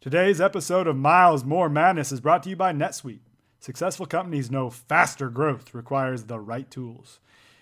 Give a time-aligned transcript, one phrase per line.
[0.00, 3.18] Today's episode of Miles More Madness is brought to you by NetSuite.
[3.58, 7.18] Successful companies know faster growth requires the right tools.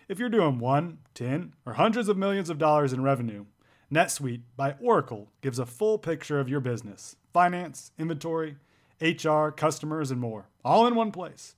[0.06, 3.46] If you're doing one, ten, or hundreds of millions of dollars in revenue,
[3.90, 8.56] NetSuite by Oracle gives a full picture of your business finance, inventory,
[9.00, 11.54] HR, customers, and more, all in one place.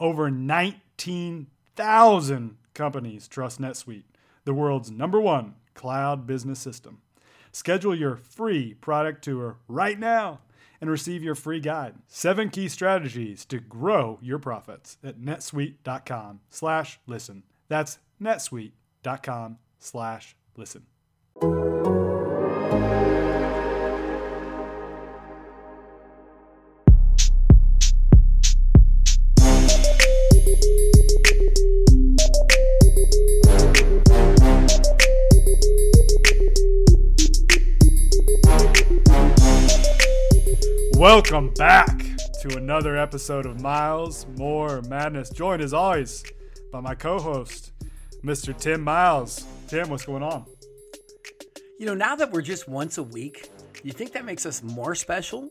[0.00, 4.04] Over 19,000 companies trust NetSuite,
[4.46, 7.02] the world's number one cloud business system.
[7.52, 10.40] Schedule your free product tour right now
[10.80, 11.94] and receive your free guide.
[12.08, 17.44] Seven key strategies to grow your profits at netsuite.com slash listen.
[17.68, 20.86] That's netsuite.com slash listen.
[41.14, 41.98] Welcome back
[42.40, 45.28] to another episode of Miles More Madness.
[45.28, 46.24] Joined as always
[46.72, 47.72] by my co host,
[48.24, 48.56] Mr.
[48.56, 49.44] Tim Miles.
[49.68, 50.46] Tim, what's going on?
[51.78, 53.50] You know, now that we're just once a week,
[53.82, 55.50] you think that makes us more special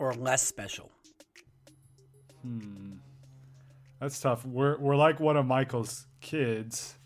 [0.00, 0.90] or less special?
[2.42, 2.94] Hmm.
[4.00, 4.44] That's tough.
[4.44, 6.96] We're, we're like one of Michael's kids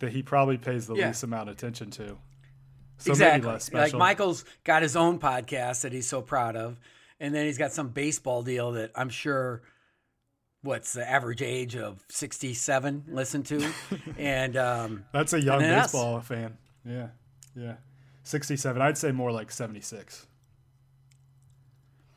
[0.00, 1.06] that he probably pays the Yeah.
[1.06, 2.18] least amount of attention to.
[2.98, 3.40] So exactly.
[3.40, 3.94] maybe less Like.
[3.94, 6.78] Michael's got his own podcast that he's so proud of,
[7.22, 9.62] and then he's got some baseball deal that I'm sure.
[10.64, 13.68] What's the average age of 67 listen to?
[14.18, 15.86] and um, That's a young And then us.
[15.86, 16.56] baseball fan.
[16.84, 17.08] Yeah.
[17.56, 17.74] Yeah.
[18.22, 18.80] 67.
[18.80, 20.24] I'd say more like 76.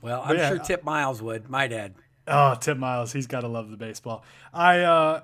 [0.02, 1.50] well, I'm yeah, sure Tip Miles would.
[1.50, 1.96] My dad.
[2.28, 4.24] Oh, Tip Miles, he's got to love the baseball.
[4.54, 5.22] I uh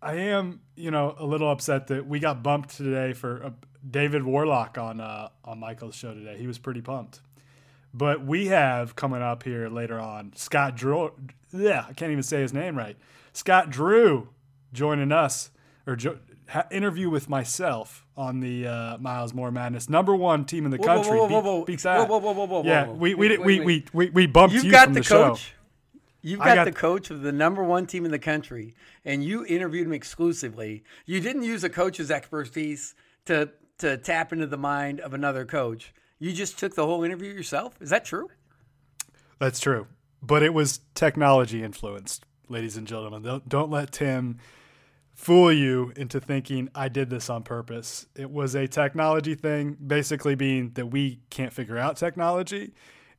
[0.00, 3.50] I am, you know, a little upset that we got bumped today for uh,
[3.90, 6.36] David Warlock on uh on Michael's show today.
[6.38, 7.20] He was pretty pumped.
[7.96, 11.12] But we have coming up here later on Scott Drew.
[11.52, 12.96] Yeah, I can't even say his name right.
[13.32, 14.28] Scott Drew
[14.72, 15.50] joining us
[15.86, 16.18] or jo-
[16.48, 20.76] ha- interview with myself on the uh, Miles Moore Madness number one team in the
[20.76, 21.12] Whoa, country.
[21.16, 21.64] whoa, whoa, whoa.
[21.64, 24.54] Whoa, whoa, whoa, whoa, whoa, Yeah, we we Wait, we, wait, we we we bumped
[24.54, 25.28] You've you got from the, the, show.
[25.30, 25.54] coach.
[26.20, 29.22] You've I got, got- the coach of the number one team in the country, and
[29.22, 30.82] you interviewed him exclusively.
[31.06, 32.94] You didn't use a coach's expertise
[33.26, 35.92] to to tap into the mind of another coach.
[36.24, 37.74] You just took the whole interview yourself.
[37.82, 38.30] Is that true?
[39.38, 39.88] That's true.
[40.22, 43.20] But it was technology influenced, ladies and gentlemen.
[43.20, 44.38] Don't, don't let Tim
[45.12, 48.06] fool you into thinking I did this on purpose.
[48.16, 52.72] It was a technology thing, basically being that we can't figure out technology.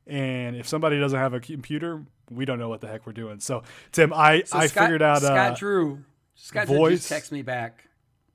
[0.08, 3.38] And if somebody doesn't have a computer, we don't know what the heck we're doing.
[3.38, 3.62] So,
[3.92, 5.22] Tim, I, So I Scott, figured out.
[5.22, 6.04] Scott uh, Drew.
[6.34, 7.08] Scott Drew voice.
[7.08, 7.84] just texted me back,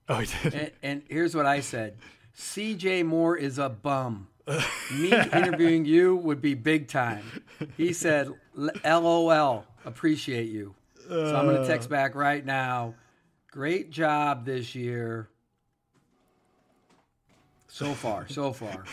[0.07, 0.53] oh, he did.
[0.53, 1.97] and, and here's what I said:
[2.31, 3.03] C.J.
[3.03, 4.29] Moore is a bum.
[4.91, 7.23] Me interviewing you would be big time.
[7.77, 10.75] He said, "LOL, appreciate you."
[11.07, 12.95] So I'm going to text back right now.
[13.51, 15.29] Great job this year.
[17.67, 18.83] So far, so far,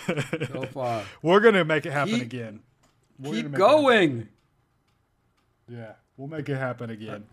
[0.53, 1.03] so far.
[1.21, 2.61] We're going to make it happen Keep- again.
[3.19, 4.29] We're Keep gonna make it happen.
[5.69, 7.27] Yeah, we'll make it happen again.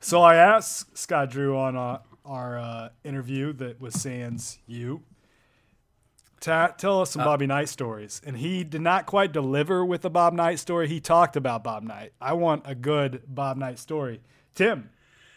[0.00, 5.02] So I asked Scott Drew on uh, our uh, interview that was Sans you.
[6.40, 10.10] Ta- tell us some Bobby Knight stories, and he did not quite deliver with the
[10.10, 10.86] Bob Knight story.
[10.88, 12.12] He talked about Bob Knight.
[12.20, 14.20] I want a good Bob Knight story.
[14.54, 14.90] Tim,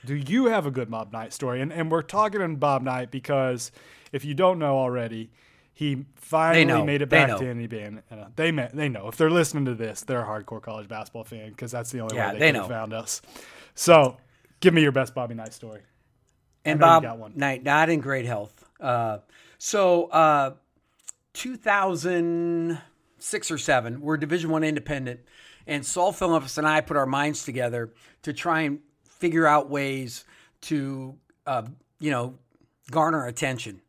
[0.05, 1.59] do you have a good Bob Knight story?
[1.61, 3.71] And and we're talking on Bob Knight because
[4.11, 5.31] if you don't know already,
[5.73, 8.03] he finally made it back to Indiana.
[8.11, 11.23] Uh, they may, they know if they're listening to this, they're a hardcore college basketball
[11.23, 12.67] fan because that's the only Yeah, way they, they have know.
[12.67, 13.21] found us.
[13.73, 14.17] So,
[14.59, 15.81] give me your best Bobby Knight story.
[16.63, 17.03] and Bob.
[17.35, 18.63] Knight not in great health.
[18.79, 19.19] Uh,
[19.57, 20.55] so uh,
[21.33, 25.21] 2006 or seven, we're Division One independent,
[25.67, 27.93] and Saul Phillips and I put our minds together
[28.23, 30.25] to try and figure out ways
[30.61, 31.15] to,
[31.45, 31.63] uh,
[31.99, 32.35] you know,
[32.89, 33.81] garner attention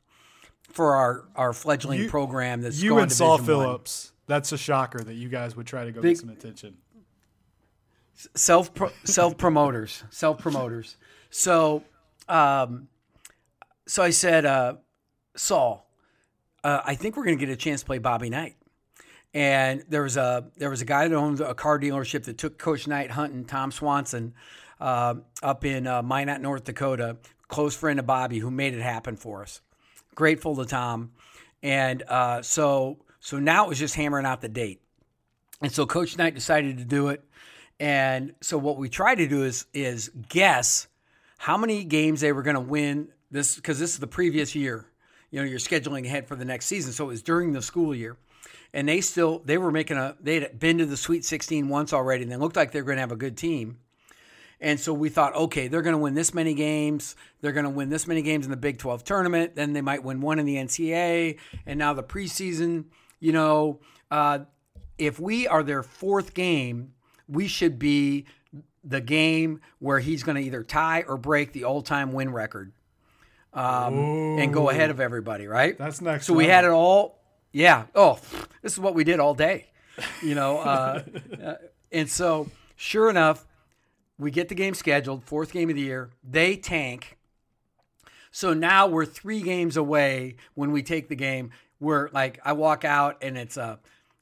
[0.68, 2.60] for our our fledgling You- program.
[2.62, 3.66] That's You going and Saul Division One.
[3.66, 4.12] Phillips.
[4.26, 6.76] That's a shocker that you guys would try to go Big- get some attention.
[8.34, 8.70] self
[9.04, 10.96] self promoters, self promoters.
[11.30, 11.82] So,
[12.28, 12.88] um,
[13.86, 14.74] so I said, uh,
[15.34, 15.86] Saul,
[16.64, 18.56] uh, I think we're going to get a chance to play Bobby Knight.
[19.34, 22.58] And there was a there was a guy that owned a car dealership that took
[22.58, 24.34] Coach Knight hunting, Tom Swanson,
[24.78, 27.16] uh, up in uh, Minot, North Dakota.
[27.48, 29.60] Close friend of Bobby, who made it happen for us.
[30.14, 31.12] Grateful to Tom,
[31.62, 34.82] and uh, so so now it was just hammering out the date.
[35.62, 37.24] And so Coach Knight decided to do it.
[37.80, 40.88] And so what we try to do is is guess
[41.38, 44.86] how many games they were going to win this because this is the previous year.
[45.32, 47.92] You know, you're scheduling ahead for the next season, so it was during the school
[47.94, 48.16] year.
[48.72, 52.22] and they still they were making a they'd been to the Sweet 16 once already,
[52.22, 53.78] and they looked like they were going to have a good team.
[54.60, 57.16] And so we thought, okay, they're going to win this many games.
[57.40, 59.56] They're going to win this many games in the Big 12 tournament.
[59.56, 61.38] Then they might win one in the NCAA.
[61.66, 62.84] And now the preseason,
[63.18, 63.80] you know,
[64.12, 64.40] uh,
[64.98, 66.92] if we are their fourth game,
[67.26, 68.26] we should be
[68.84, 72.72] the game where he's going to either tie or break the all-time win record,
[73.52, 75.46] um, and go ahead of everybody.
[75.46, 75.76] Right?
[75.76, 76.26] That's next.
[76.26, 77.18] So we had it all.
[77.52, 77.86] Yeah.
[77.94, 78.18] Oh,
[78.62, 79.66] this is what we did all day.
[80.22, 81.02] You know, uh,
[81.44, 81.54] uh,
[81.90, 83.46] and so sure enough,
[84.18, 86.10] we get the game scheduled, fourth game of the year.
[86.22, 87.18] They tank.
[88.30, 91.50] So now we're three games away when we take the game.
[91.80, 93.78] We're like, I walk out and it's a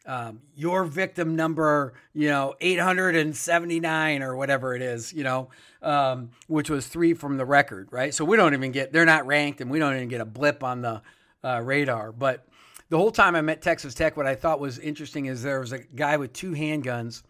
[0.06, 5.50] um, your victim number, you know, 879 or whatever it is, you know,
[5.82, 8.14] um, which was three from the record, right?
[8.14, 10.64] So we don't even get, they're not ranked and we don't even get a blip
[10.64, 11.02] on the
[11.44, 12.12] uh, radar.
[12.12, 12.46] But
[12.88, 15.72] the whole time I'm at Texas Tech, what I thought was interesting is there was
[15.72, 17.22] a guy with two handguns,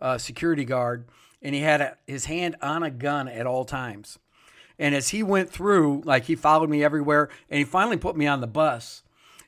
[0.00, 1.06] uh, security guard,
[1.40, 4.18] and he had a, his hand on a gun at all times.
[4.78, 8.26] And as he went through, like he followed me everywhere, and he finally put me
[8.26, 9.02] on the bus.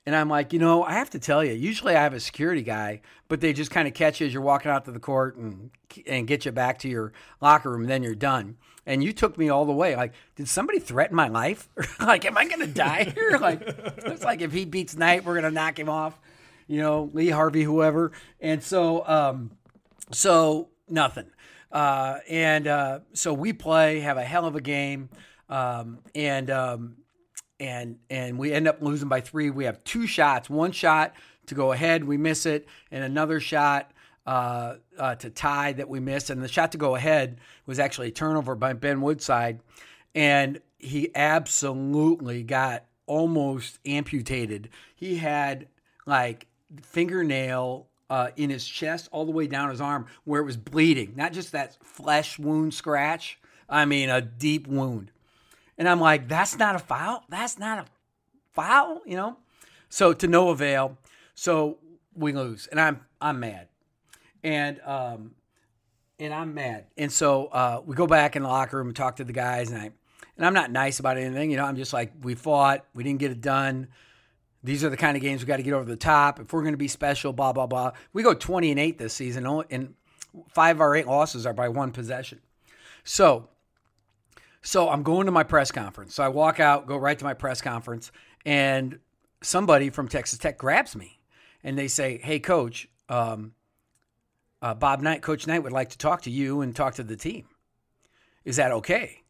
[0.06, 2.62] And I'm like, you know, I have to tell you, usually I have a security
[2.62, 5.36] guy, but they just kind of catch you as you're walking out to the court
[5.36, 5.70] and
[6.06, 8.56] and get you back to your locker room, and then you're done.
[8.84, 9.96] And you took me all the way.
[9.96, 11.68] Like, did somebody threaten my life?
[12.00, 13.38] like, am I going to die here?
[13.40, 16.18] like, it's like if he beats Knight, we're going to knock him off.
[16.68, 18.12] You know, Lee Harvey, whoever.
[18.40, 19.50] And so, um,
[20.12, 21.26] so nothing.
[21.72, 25.08] Uh, and uh, so we play, have a hell of a game,
[25.48, 26.96] um, and um,
[27.60, 29.50] and and we end up losing by three.
[29.50, 31.14] We have two shots, one shot
[31.46, 33.92] to go ahead, we miss it, and another shot
[34.26, 36.30] uh, uh, to tie that we missed.
[36.30, 39.60] And the shot to go ahead was actually a turnover by Ben Woodside,
[40.14, 44.68] and he absolutely got almost amputated.
[44.94, 45.68] He had
[46.06, 46.46] like
[46.82, 51.14] fingernail uh, in his chest all the way down his arm where it was bleeding,
[51.16, 53.38] not just that flesh wound scratch.
[53.68, 55.10] I mean, a deep wound.
[55.78, 57.24] And I'm like, that's not a foul.
[57.28, 57.84] That's not a
[58.52, 59.36] foul, you know?
[59.88, 60.96] So to no avail.
[61.34, 61.78] So
[62.14, 62.66] we lose.
[62.66, 63.68] And I'm I'm mad.
[64.42, 65.32] And um
[66.18, 66.86] and I'm mad.
[66.96, 69.70] And so uh, we go back in the locker room and talk to the guys
[69.70, 69.90] and I
[70.36, 73.20] and I'm not nice about anything, you know, I'm just like, we fought, we didn't
[73.20, 73.88] get it done.
[74.62, 76.40] These are the kind of games we got to get over the top.
[76.40, 77.92] If we're going to be special, blah blah blah.
[78.12, 79.94] We go 20 and 8 this season and
[80.48, 82.40] five of our eight losses are by one possession.
[83.04, 83.48] So
[84.66, 86.14] so I'm going to my press conference.
[86.14, 88.10] So I walk out, go right to my press conference,
[88.44, 88.98] and
[89.40, 91.20] somebody from Texas Tech grabs me,
[91.62, 93.52] and they say, "Hey, coach, um,
[94.60, 97.16] uh, Bob Knight, Coach Knight would like to talk to you and talk to the
[97.16, 97.46] team.
[98.44, 99.22] Is that okay?"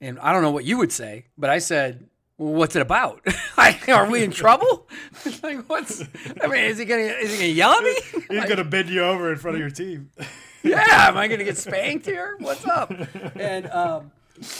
[0.00, 2.08] And I don't know what you would say, but I said,
[2.38, 3.20] well, "What's it about?
[3.58, 4.88] like, are we in trouble?
[5.42, 6.02] like, what's?
[6.40, 7.94] I mean, is he gonna is he gonna yell at me?
[8.30, 10.10] He's Like- gonna bend you over in front of your team.
[10.62, 12.36] yeah, am I going to get spanked here?
[12.40, 12.92] What's up?
[13.36, 14.10] And um,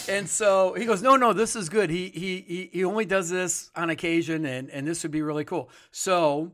[0.09, 1.91] and so he goes, no, no, this is good.
[1.91, 5.71] He he he, only does this on occasion, and and this would be really cool.
[5.91, 6.53] So.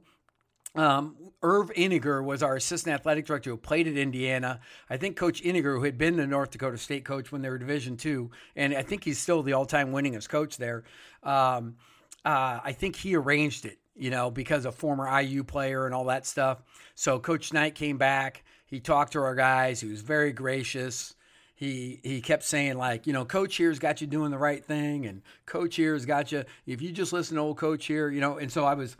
[0.76, 4.58] Um, Erv Inniger was our assistant athletic director who played at Indiana.
[4.90, 7.58] I think Coach Inniger, who had been the North Dakota State coach when they were
[7.58, 10.82] Division two, and I think he's still the all-time winningest coach there.
[11.22, 11.76] Um,
[12.24, 16.06] uh, I think he arranged it, you know, because a former IU player and all
[16.06, 16.62] that stuff.
[16.96, 18.42] So Coach Knight came back.
[18.66, 19.80] He talked to our guys.
[19.80, 21.14] He was very gracious.
[21.56, 25.06] He he kept saying like, you know, Coach here's got you doing the right thing,
[25.06, 26.44] and Coach here's got you.
[26.66, 28.38] If you just listen to old Coach here, you know.
[28.38, 28.96] And so I was,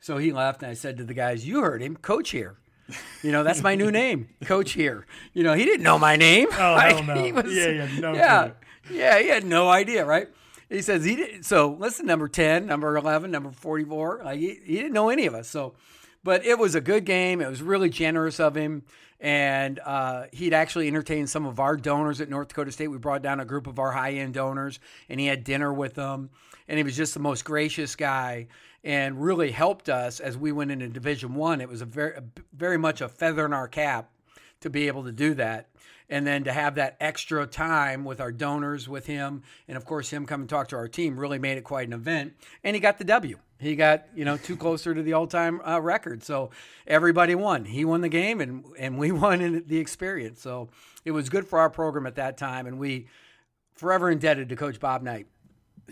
[0.00, 2.56] so he left, and I said to the guys, "You heard him, Coach here."
[3.22, 5.06] You know, that's my new name, Coach here.
[5.32, 6.48] You know, he didn't know my name.
[6.52, 7.32] Oh, Like, hell no.
[7.42, 8.48] was- Yeah, he had no yeah,
[8.88, 8.96] clue.
[8.98, 10.28] yeah, he had no idea, right?
[10.68, 11.44] He says he did.
[11.46, 14.22] So listen, number ten, number eleven, number forty-four.
[14.24, 15.46] Like he, he didn't know any of us.
[15.48, 15.74] So,
[16.24, 17.40] but it was a good game.
[17.40, 18.84] It was really generous of him,
[19.20, 22.88] and uh, he'd actually entertained some of our donors at North Dakota State.
[22.88, 26.30] We brought down a group of our high-end donors, and he had dinner with them,
[26.68, 28.48] and he was just the most gracious guy,
[28.84, 31.60] and really helped us as we went into Division One.
[31.60, 32.18] It was a very,
[32.52, 34.10] very much a feather in our cap
[34.60, 35.68] to be able to do that
[36.08, 40.10] and then to have that extra time with our donors with him and of course
[40.10, 42.80] him come and talk to our team really made it quite an event and he
[42.80, 46.50] got the w he got you know two closer to the all-time uh, record so
[46.86, 50.68] everybody won he won the game and and we won in the experience so
[51.04, 53.06] it was good for our program at that time and we
[53.74, 55.26] forever indebted to coach bob knight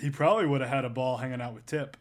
[0.01, 1.97] He probably would have had a ball hanging out with Tip.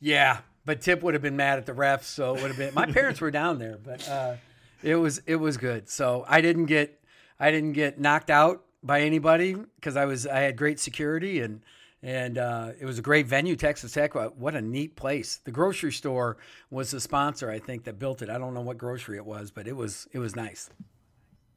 [0.00, 2.74] Yeah, but Tip would have been mad at the refs, so it would have been.
[2.74, 4.36] My parents were down there, but uh,
[4.82, 5.88] it was it was good.
[5.88, 6.98] So I didn't get
[7.38, 11.60] I didn't get knocked out by anybody because I was I had great security and
[12.02, 14.14] and uh, it was a great venue, Texas Tech.
[14.14, 15.40] What a neat place!
[15.44, 16.38] The grocery store
[16.70, 18.30] was the sponsor, I think, that built it.
[18.30, 20.70] I don't know what grocery it was, but it was it was nice.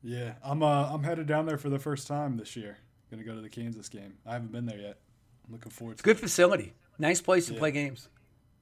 [0.02, 2.78] Yeah, I'm uh, I'm headed down there for the first time this year.
[3.10, 4.16] Gonna go to the Kansas game.
[4.26, 4.98] I haven't been there yet.
[5.48, 5.94] I'm looking forward.
[5.94, 6.22] It's to good it.
[6.22, 6.74] facility.
[7.00, 7.60] Nice place to yeah.
[7.60, 8.10] play games.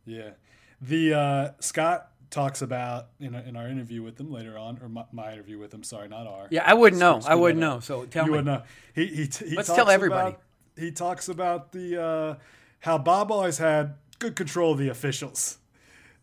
[0.06, 0.32] Yeah,
[0.82, 5.04] the uh, Scott talks about in, in our interview with him later on, or my,
[5.12, 5.84] my, interview with him.
[5.84, 6.48] Sorry, not our.
[6.50, 7.22] Yeah, I wouldn't know.
[7.26, 7.80] I wouldn't know.
[7.80, 8.38] So tell you me.
[8.38, 8.64] Wouldn't know.
[8.94, 10.32] He he, he let's tell everybody.
[10.32, 10.42] About,
[10.78, 12.36] he talks about the uh,
[12.82, 15.58] how Bob always had good control of the officials.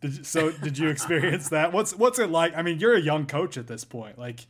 [0.00, 1.72] Did you, so did you experience that?
[1.72, 2.56] What's what's it like?
[2.56, 4.18] I mean, you're a young coach at this point.
[4.18, 4.46] Like,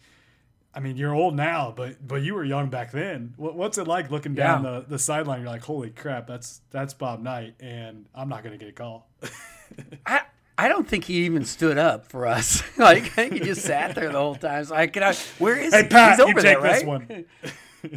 [0.75, 3.35] I mean, you're old now, but but you were young back then.
[3.37, 4.71] What, what's it like looking down yeah.
[4.71, 5.41] the, the sideline?
[5.41, 9.09] You're like, holy crap, that's that's Bob Knight, and I'm not gonna get a call.
[10.07, 10.23] I
[10.59, 12.63] I don't think he even stood up for us.
[12.77, 14.65] like I think he just sat there the whole time.
[14.65, 15.89] So I can I, where is hey, he?
[15.89, 16.75] Pat, He's over you take there, right?
[16.75, 17.25] this one.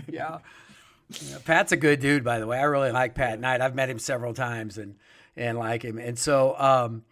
[0.10, 0.38] yeah.
[1.20, 2.58] Yeah, Pat's a good dude, by the way.
[2.58, 3.62] I really like Pat Knight.
[3.62, 4.96] I've met him several times and
[5.36, 5.98] and like him.
[5.98, 7.04] And so um,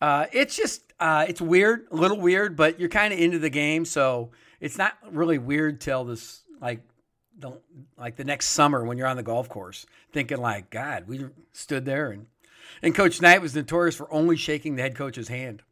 [0.00, 3.50] uh, it's just uh, it's weird, a little weird, but you're kind of into the
[3.50, 6.80] game, so it's not really weird till this like
[7.38, 7.60] the
[7.96, 11.84] like the next summer when you're on the golf course, thinking like, God, we stood
[11.84, 12.26] there and
[12.82, 15.62] and Coach Knight was notorious for only shaking the head coach's hand.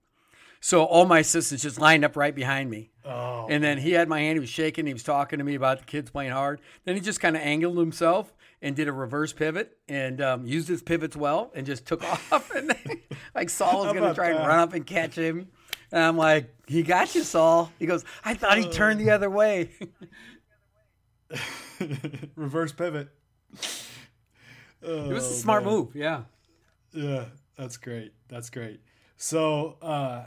[0.61, 2.91] So all my assistants just lined up right behind me.
[3.05, 3.47] Oh.
[3.49, 5.79] And then he had my hand, he was shaking, he was talking to me about
[5.79, 6.61] the kids playing hard.
[6.85, 8.33] Then he just kind of angled himself
[8.63, 12.51] and did a reverse pivot and um, used his pivots well and just took off.
[12.55, 13.01] And then,
[13.35, 14.39] like Saul was going to try that?
[14.39, 15.49] and run up and catch him.
[15.93, 17.71] And I'm like, he got you, Saul.
[17.79, 19.71] He goes, I thought he turned the other way.
[22.35, 23.09] reverse pivot.
[24.83, 25.73] Oh, it was a oh, smart man.
[25.73, 26.23] move, yeah.
[26.93, 28.13] Yeah, that's great.
[28.29, 28.81] That's great.
[29.17, 30.27] So, uh,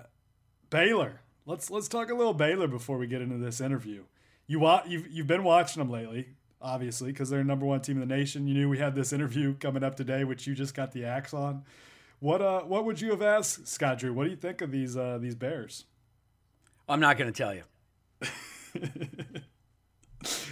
[0.69, 1.21] Baylor.
[1.45, 4.03] Let's let's talk a little Baylor before we get into this interview.
[4.47, 6.29] You wa- you've you've been watching them lately,
[6.61, 8.47] obviously, because they're number one team in the nation.
[8.47, 11.33] You knew we had this interview coming up today, which you just got the axe
[11.33, 11.63] on.
[12.19, 14.13] What uh what would you have asked Scott Drew?
[14.13, 15.85] What do you think of these uh these Bears?
[16.87, 17.63] I'm not going to tell you.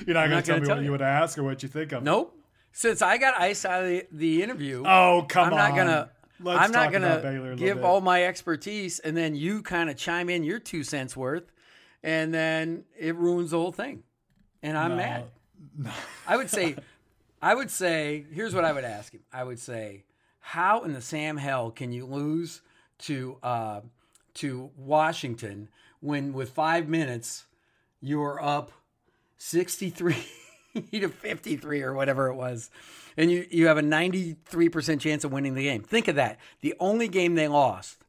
[0.05, 0.86] You're not going to tell me what you.
[0.86, 2.03] you would ask or what you think of.
[2.03, 2.33] Nope.
[2.71, 5.77] Since I got ice out of the, the interview, oh come I'm on, I'm not
[5.77, 6.09] gonna
[6.39, 10.44] Let's I'm not gonna give all my expertise, and then you kind of chime in
[10.44, 11.51] your two cents worth,
[12.03, 14.03] and then it ruins the whole thing,
[14.62, 15.24] and I'm no, mad.
[15.79, 15.91] No.
[16.27, 16.75] I would say,
[17.41, 19.22] I would say, here's what I would ask him.
[19.34, 20.06] I would say,
[20.39, 22.62] how in the Sam hell can you lose
[23.00, 23.82] to uh,
[24.36, 27.46] to Washington when with five minutes
[28.01, 28.72] you're up
[29.38, 30.25] sixty three
[30.91, 32.69] to fifty three or whatever it was?
[33.17, 35.81] and you, you have a 93% chance of winning the game.
[35.81, 36.38] Think of that.
[36.62, 38.05] The only game they lost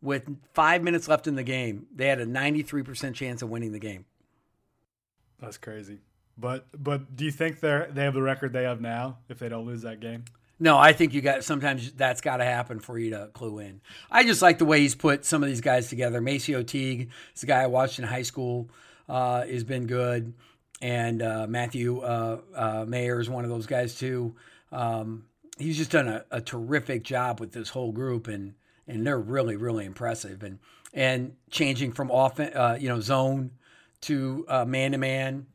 [0.00, 3.80] with five minutes left in the game, they had a 93% chance of winning the
[3.80, 4.06] game.
[5.40, 5.98] That's crazy.
[6.40, 9.48] But but do you think they they have the record they have now if they
[9.48, 10.24] don't lose that game?
[10.60, 13.80] No, I think you got sometimes that's got to happen for you to clue in.
[14.08, 16.20] I just like the way he's put some of these guys together.
[16.20, 18.70] MaCio Teague is a guy I watched in high school.
[19.08, 20.34] Uh, has been good
[20.80, 24.34] and uh, Matthew uh, uh, Mayer is one of those guys too.
[24.70, 25.24] Um,
[25.58, 28.54] he's just done a, a, terrific job with this whole group, and
[28.86, 30.42] and they're really really impressive.
[30.42, 30.58] And
[30.94, 33.52] and changing from off uh, you know zone
[34.02, 35.46] to man to man,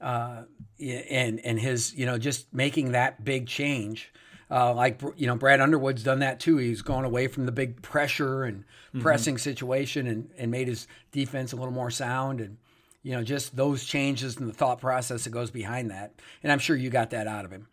[0.00, 4.12] and and his you know just making that big change.
[4.50, 6.56] Uh, like you know, Brad Underwood's done that too.
[6.56, 9.00] He's gone away from the big pressure and mm-hmm.
[9.00, 12.40] pressing situation, and, and made his defense a little more sound.
[12.40, 12.56] And
[13.02, 16.12] you know, just those changes and the thought process that goes behind that.
[16.42, 17.68] And I'm sure you got that out of him.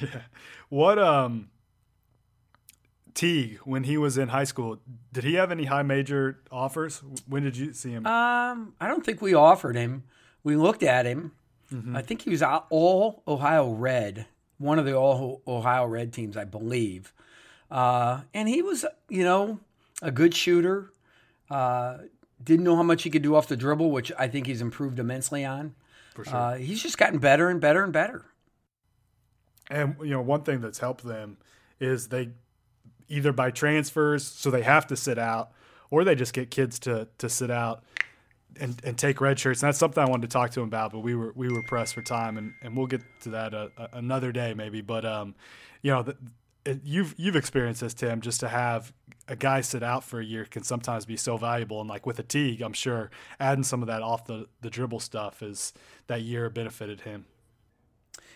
[0.00, 0.22] Yeah.
[0.70, 1.48] What um
[3.14, 4.78] Teague when he was in high school,
[5.12, 7.02] did he have any high major offers?
[7.26, 8.06] When did you see him?
[8.06, 10.04] Um, I don't think we offered him.
[10.44, 11.32] We looked at him.
[11.72, 11.96] Mm-hmm.
[11.96, 14.26] I think he was all Ohio Red,
[14.58, 17.12] one of the all Ohio Red teams, I believe.
[17.70, 19.58] Uh, and he was, you know,
[20.00, 20.92] a good shooter.
[21.50, 21.98] Uh,
[22.42, 24.98] didn't know how much he could do off the dribble, which I think he's improved
[24.98, 25.74] immensely on.
[26.14, 26.36] For sure.
[26.36, 28.24] Uh, he's just gotten better and better and better.
[29.70, 31.36] And you know, one thing that's helped them
[31.80, 32.30] is they
[33.08, 35.52] either by transfers, so they have to sit out,
[35.90, 37.84] or they just get kids to to sit out
[38.60, 39.62] and, and take red shirts.
[39.62, 41.62] And that's something I wanted to talk to him about, but we were we were
[41.62, 44.80] pressed for time, and, and we'll get to that uh, another day maybe.
[44.80, 45.34] But um,
[45.82, 46.16] you know, the, it,
[46.82, 48.92] you've you've experienced this, Tim, just to have
[49.28, 51.80] a guy sit out for a year can sometimes be so valuable.
[51.80, 55.00] And like with a Teague, I'm sure adding some of that off the, the dribble
[55.00, 55.74] stuff is
[56.06, 57.26] that year benefited him.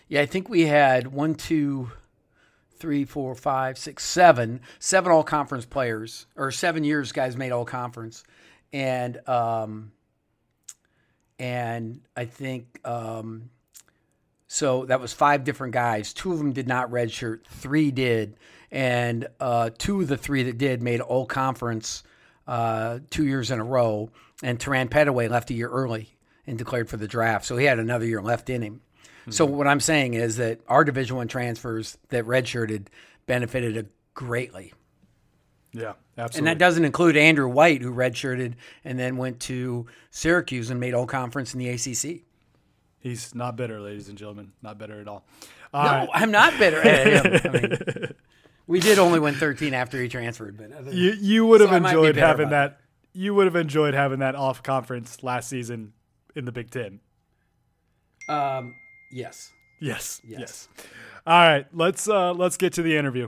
[0.07, 1.91] Yeah, I think we had one, two,
[2.77, 7.65] three, four, five, six, seven, seven all conference players, or seven years guys made all
[7.65, 8.23] conference.
[8.71, 9.91] And um
[11.39, 13.49] and I think um
[14.53, 16.13] So that was five different guys.
[16.13, 18.37] Two of them did not redshirt, three did.
[18.69, 22.03] And uh, two of the three that did made all conference
[22.47, 24.11] uh, two years in a row.
[24.43, 27.45] And Terran Petteway left a year early and declared for the draft.
[27.45, 28.81] So he had another year left in him.
[29.21, 29.31] Mm-hmm.
[29.31, 32.89] So what I'm saying is that our Division One transfers that redshirted
[33.25, 34.71] benefited greatly.
[35.71, 36.37] Yeah, absolutely.
[36.37, 38.53] And that doesn't include Andrew White, who redshirted
[38.85, 42.21] and then went to Syracuse and made all conference in the ACC.
[43.03, 44.53] He's not bitter, ladies and gentlemen.
[44.61, 45.25] Not bitter at all.
[45.73, 46.09] all no, right.
[46.13, 47.41] I'm not bitter at him.
[47.53, 48.13] I mean,
[48.65, 52.15] we did only win 13 after he transferred, but you you would have so enjoyed
[52.15, 52.79] having that.
[53.11, 55.91] You would have enjoyed having that off conference last season
[56.33, 57.01] in the Big Ten.
[58.29, 58.73] Um.
[59.11, 59.51] Yes.
[59.81, 60.21] Yes.
[60.25, 60.39] Yes.
[60.39, 60.85] yes.
[61.27, 61.65] All right.
[61.73, 63.27] Let's uh let's get to the interview.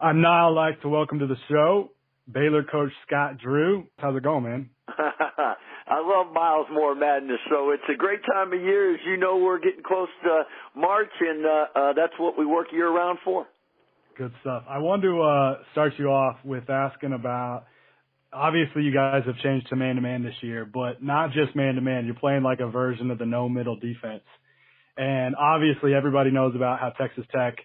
[0.00, 1.90] I'd now like to welcome to the show
[2.30, 3.88] Baylor coach Scott Drew.
[3.98, 4.70] How's it going, man?
[5.92, 7.38] I love Miles More Madness.
[7.50, 8.94] So it's a great time of year.
[8.94, 10.44] As you know, we're getting close to
[10.74, 13.46] March, and uh, uh, that's what we work year round for.
[14.16, 14.64] Good stuff.
[14.70, 17.64] I wanted to uh, start you off with asking about.
[18.32, 21.74] Obviously, you guys have changed to man to man this year, but not just man
[21.74, 22.06] to man.
[22.06, 24.24] You're playing like a version of the no middle defense.
[24.96, 27.56] And obviously, everybody knows about how Texas Tech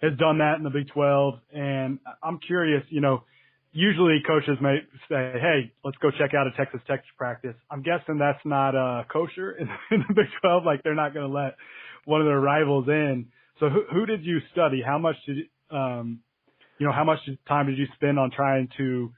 [0.00, 1.34] has done that in the Big 12.
[1.52, 3.24] And I'm curious, you know,
[3.72, 8.18] usually coaches may say, "Hey, let's go check out a Texas Tech practice." I'm guessing
[8.18, 10.64] that's not uh, kosher in, in the Big 12.
[10.64, 11.56] Like they're not going to let
[12.04, 13.26] one of their rivals in.
[13.60, 14.82] So who, who did you study?
[14.84, 15.36] How much did
[15.70, 16.20] um,
[16.78, 16.92] you know?
[16.92, 19.12] How much time did you spend on trying to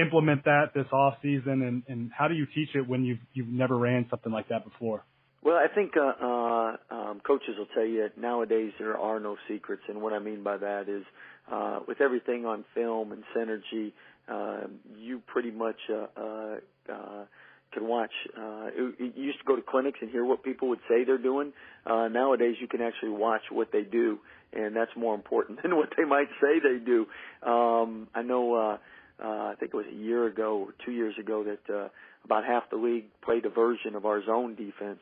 [0.00, 1.62] implement that this off season?
[1.62, 4.64] And, and how do you teach it when you've you've never ran something like that
[4.64, 5.04] before?
[5.42, 9.82] Well, I think uh, uh, um, coaches will tell you nowadays there are no secrets,
[9.88, 11.04] and what I mean by that is
[11.50, 13.92] uh, with everything on film and synergy,
[14.28, 14.66] uh,
[14.98, 16.56] you pretty much uh, uh,
[16.92, 17.24] uh,
[17.72, 18.10] can watch.
[18.36, 21.52] Uh, you used to go to clinics and hear what people would say they're doing.
[21.84, 24.18] Uh, nowadays, you can actually watch what they do,
[24.52, 27.06] and that's more important than what they might say they do.
[27.48, 28.54] Um, I know.
[28.54, 28.78] Uh,
[29.22, 31.88] uh, I think it was a year ago or two years ago that uh,
[32.24, 34.98] about half the league played a version of our zone defense,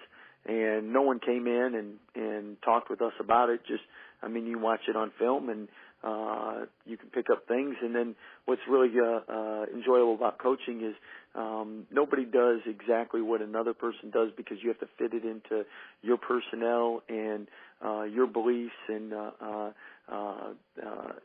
[0.46, 3.60] and no one came in and and talked with us about it.
[3.66, 3.82] Just,
[4.22, 5.66] I mean, you watch it on film and
[6.04, 7.74] uh, you can pick up things.
[7.82, 8.14] And then
[8.44, 10.94] what's really uh, uh, enjoyable about coaching is
[11.34, 15.64] um, nobody does exactly what another person does because you have to fit it into
[16.02, 17.48] your personnel and
[17.84, 19.70] uh, your beliefs and uh, uh,
[20.12, 20.52] uh,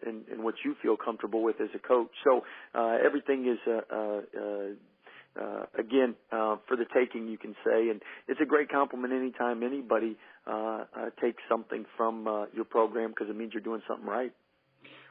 [0.06, 2.10] and, and what you feel comfortable with as a coach.
[2.24, 2.42] So
[2.74, 7.89] uh, everything is uh, uh, uh, uh, again, uh, for the taking, you can say,
[7.89, 13.12] and it's a great compliment anytime anybody uh, uh, takes something from uh, your program
[13.12, 14.32] because it means you're doing something right.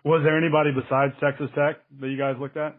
[0.09, 2.75] Was there anybody besides Texas Tech that you guys looked at?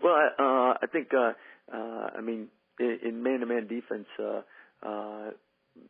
[0.00, 1.32] Well, uh, I think, uh,
[1.76, 2.46] uh, I mean,
[2.78, 4.42] in man-to-man defense, uh,
[4.86, 5.30] uh,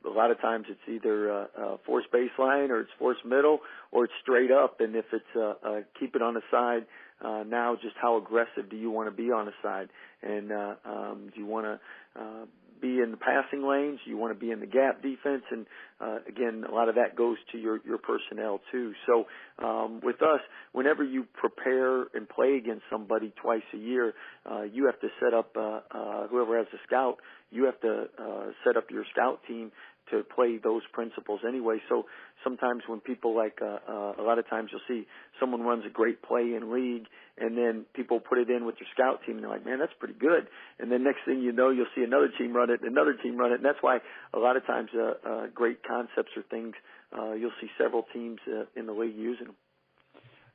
[0.06, 3.58] a lot of times it's either uh, uh, force baseline or it's force middle
[3.92, 4.80] or it's straight up.
[4.80, 6.86] And if it's uh, uh, keep it on the side,
[7.22, 9.90] uh, now just how aggressive do you want to be on the side?
[10.22, 11.80] And uh, um, do you want to
[12.18, 12.44] uh,
[12.84, 13.98] be in the passing lanes?
[14.04, 15.64] You want to be in the gap defense, and
[16.00, 18.92] uh, again, a lot of that goes to your your personnel too.
[19.06, 19.24] So
[19.64, 20.40] um, with us,
[20.72, 24.12] whenever you prepare and play against somebody twice a year,
[24.50, 27.16] uh, you have to set up uh, uh, whoever has a scout.
[27.50, 29.72] You have to uh, set up your scout team
[30.10, 31.78] to play those principles anyway.
[31.88, 32.04] So
[32.42, 35.06] sometimes when people like uh, uh, a lot of times you'll see
[35.40, 37.06] someone runs a great play in league
[37.38, 39.92] and then people put it in with their scout team and they're like, man, that's
[39.98, 40.46] pretty good.
[40.78, 43.52] And then next thing you know, you'll see another team run it, another team run
[43.52, 43.98] it, and that's why
[44.32, 46.74] a lot of times uh, uh, great concepts or things
[47.16, 49.56] uh, you'll see several teams uh, in the league using them.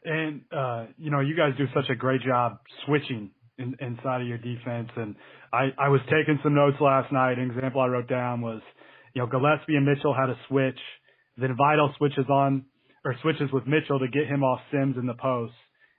[0.05, 4.27] And uh, you know, you guys do such a great job switching in, inside of
[4.27, 4.89] your defense.
[4.95, 5.15] And
[5.53, 7.37] I, I was taking some notes last night.
[7.37, 8.61] An example I wrote down was,
[9.13, 10.79] you know, Gillespie and Mitchell had a switch.
[11.37, 12.65] Then Vital switches on
[13.05, 15.53] or switches with Mitchell to get him off Sims in the post.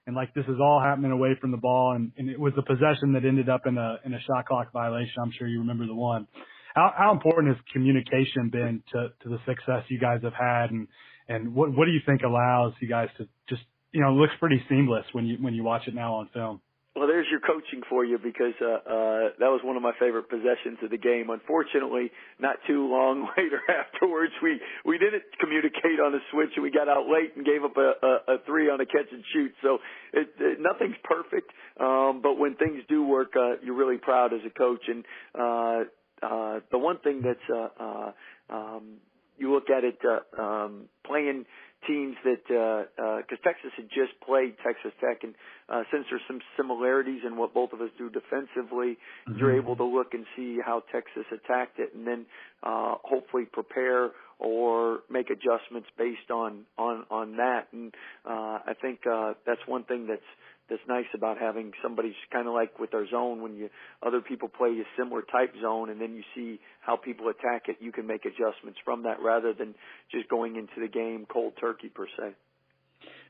[0.06, 2.62] And like this is all happening away from the ball, and, and it was a
[2.62, 5.14] possession that ended up in a in a shot clock violation.
[5.22, 6.26] I'm sure you remember the one.
[6.74, 10.88] How, how important has communication been to, to the success you guys have had, and
[11.28, 14.60] and what what do you think allows you guys to just you know looks pretty
[14.68, 16.60] seamless when you when you watch it now on film?
[17.00, 20.28] Well, there's your coaching for you because uh, uh, that was one of my favorite
[20.28, 21.30] possessions of the game.
[21.30, 26.70] Unfortunately, not too long later afterwards, we we didn't communicate on the switch and we
[26.70, 29.50] got out late and gave up a, a, a three on a catch and shoot.
[29.62, 29.78] So
[30.12, 34.40] it, it, nothing's perfect, um, but when things do work, uh, you're really proud as
[34.44, 34.84] a coach.
[34.86, 35.02] And
[35.34, 35.80] uh,
[36.20, 38.12] uh, the one thing that's uh, uh,
[38.50, 39.00] um,
[39.38, 41.46] you look at it uh, um, playing
[41.86, 45.34] teams that because uh, uh, Texas had just played Texas Tech, and
[45.68, 49.38] uh, since there's some similarities in what both of us do defensively, mm-hmm.
[49.38, 52.26] you're able to look and see how Texas attacked it, and then
[52.62, 57.68] uh, hopefully prepare or make adjustments based on on on that.
[57.72, 60.22] And uh, I think uh, that's one thing that's
[60.70, 63.68] that's nice about having somebody kind of like with our zone when you
[64.02, 67.76] other people play a similar type zone and then you see how people attack it
[67.80, 69.74] you can make adjustments from that rather than
[70.10, 72.32] just going into the game cold turkey per se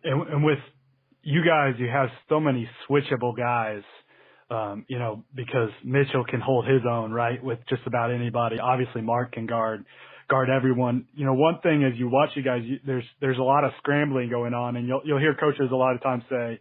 [0.04, 0.58] and, and with
[1.22, 3.82] you guys you have so many switchable guys
[4.50, 8.58] um, you know, because Mitchell can hold his own, right, with just about anybody.
[8.58, 9.84] Obviously, Mark can guard
[10.28, 11.06] guard everyone.
[11.14, 13.70] You know, one thing as you watch you guys, you, there's there's a lot of
[13.78, 16.58] scrambling going on, and you'll you'll hear coaches a lot of times say,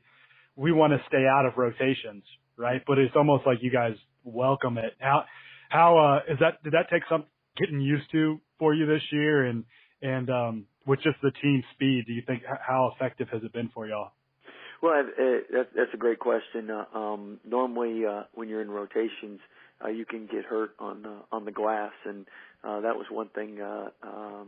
[0.60, 2.24] "We want to stay out of rotations,"
[2.58, 2.82] right?
[2.86, 3.94] But it's almost like you guys
[4.24, 4.94] welcome it.
[5.00, 5.24] How
[5.70, 6.62] how uh, is that?
[6.64, 7.26] Did that take some
[7.58, 9.46] getting used to for you this year?
[9.46, 9.64] And
[10.02, 13.70] and um, with just the team speed, do you think how effective has it been
[13.74, 14.12] for y'all?
[14.82, 16.70] Well, uh, that, that's a great question.
[16.70, 19.40] Uh, um, normally, uh, when you're in rotations,
[19.84, 22.26] uh, you can get hurt on uh, on the glass, and
[22.64, 24.48] uh, that was one thing uh, um,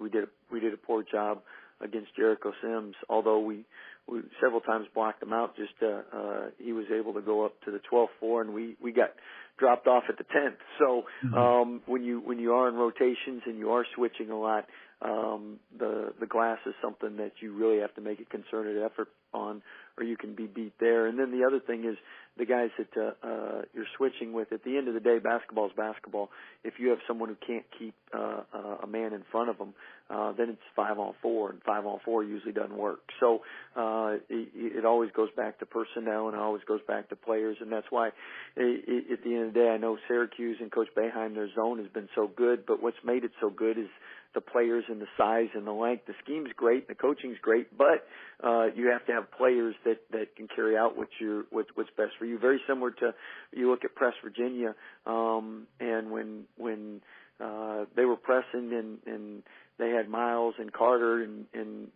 [0.00, 0.24] we did.
[0.50, 1.42] We did a poor job
[1.80, 2.94] against Jericho Sims.
[3.08, 3.64] Although we
[4.08, 7.60] we several times blocked him out, just uh, uh, he was able to go up
[7.64, 9.10] to the 12th floor, and we we got
[9.58, 10.56] dropped off at the 10th.
[10.78, 11.34] So mm-hmm.
[11.34, 14.66] um, when you when you are in rotations and you are switching a lot,
[15.00, 19.08] um, the the glass is something that you really have to make a concerted effort
[19.32, 19.62] on,
[19.98, 21.06] or you can be beat there.
[21.06, 21.96] And then the other thing is
[22.38, 24.52] the guys that uh, uh, you're switching with.
[24.52, 26.30] At the end of the day, basketball is basketball.
[26.64, 29.74] If you have someone who can't keep uh, uh, a man in front of them,
[30.08, 33.00] uh, then it's five on four, and five on four usually doesn't work.
[33.20, 33.42] So
[33.76, 37.58] uh, it, it always goes back to personnel, and it always goes back to players,
[37.60, 38.14] and that's why it,
[38.56, 41.78] it, at the end of the day, I know Syracuse and Coach Boeheim, their zone
[41.78, 43.88] has been so good, but what's made it so good is
[44.34, 46.06] the players and the size and the length.
[46.06, 48.06] The scheme's great, the coaching's great, but
[48.42, 51.90] uh, you have to have players that that can carry out what you what, what's
[51.96, 52.38] best for you.
[52.38, 53.14] Very similar to
[53.52, 54.74] you look at Press Virginia,
[55.06, 57.00] um, and when when
[57.40, 59.42] uh, they were pressing and and
[59.78, 61.88] they had Miles and Carter and and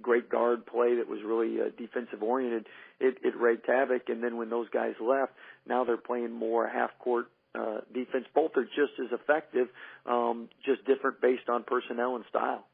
[0.00, 2.66] great guard play that was really uh, defensive oriented.
[3.00, 5.32] It, it wreaked havoc, and then when those guys left,
[5.66, 8.26] now they're playing more half court uh, defense.
[8.34, 9.68] Both are just as effective,
[10.04, 12.66] um, just different based on personnel and style.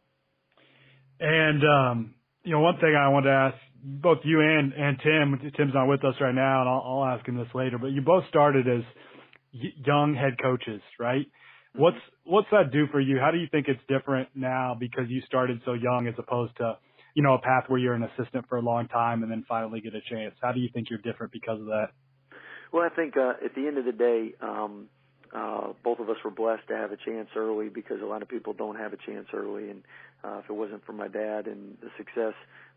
[1.20, 5.52] And um, you know, one thing I wanted to ask both you and and Tim.
[5.56, 7.78] Tim's not with us right now, and I'll, I'll ask him this later.
[7.78, 8.82] But you both started as
[9.52, 11.26] young head coaches, right?
[11.26, 11.82] Mm-hmm.
[11.82, 13.18] What's what's that do for you?
[13.20, 16.76] How do you think it's different now because you started so young as opposed to
[17.14, 19.80] you know a path where you're an assistant for a long time and then finally
[19.80, 20.34] get a chance?
[20.42, 21.88] How do you think you're different because of that?
[22.72, 24.88] Well, I think uh, at the end of the day, um,
[25.35, 28.28] uh, both of us were blessed to have a chance early because a lot of
[28.28, 29.70] people don't have a chance early.
[29.70, 29.82] And
[30.24, 32.35] uh, if it wasn't for my dad and the success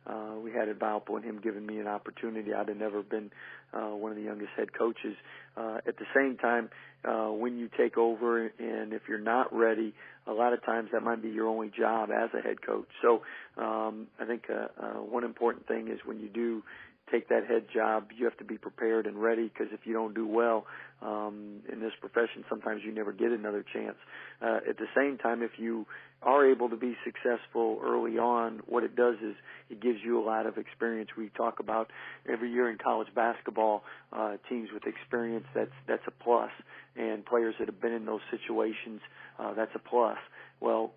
[0.07, 3.31] uh, we had at Valpo and him giving me an opportunity, I'd have never been
[3.73, 5.15] uh, one of the youngest head coaches.
[5.57, 6.69] Uh, at the same time,
[7.03, 9.93] uh, when you take over and if you're not ready,
[10.27, 12.87] a lot of times that might be your only job as a head coach.
[13.01, 13.21] So
[13.61, 16.63] um, I think uh, uh, one important thing is when you do
[17.11, 20.13] take that head job, you have to be prepared and ready because if you don't
[20.13, 20.65] do well
[21.01, 23.95] um, in this profession, sometimes you never get another chance.
[24.41, 25.85] Uh, at the same time, if you
[26.23, 29.35] are able to be successful early on, what it does is
[29.69, 31.09] it gives you a lot of experience.
[31.17, 31.91] We talk about
[32.27, 35.45] every year in college basketball, uh, teams with experience.
[35.53, 36.51] That's that's a plus,
[36.95, 39.01] and players that have been in those situations,
[39.37, 40.17] uh, that's a plus.
[40.59, 40.93] Well,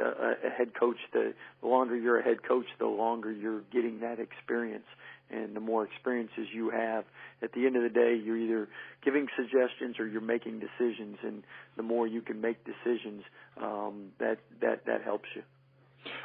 [0.00, 4.18] a head coach, the, the longer you're a head coach, the longer you're getting that
[4.18, 4.86] experience
[5.34, 7.04] and the more experiences you have,
[7.42, 8.68] at the end of the day, you're either
[9.04, 11.42] giving suggestions or you're making decisions, and
[11.76, 13.22] the more you can make decisions,
[13.60, 15.42] um, that that that helps you.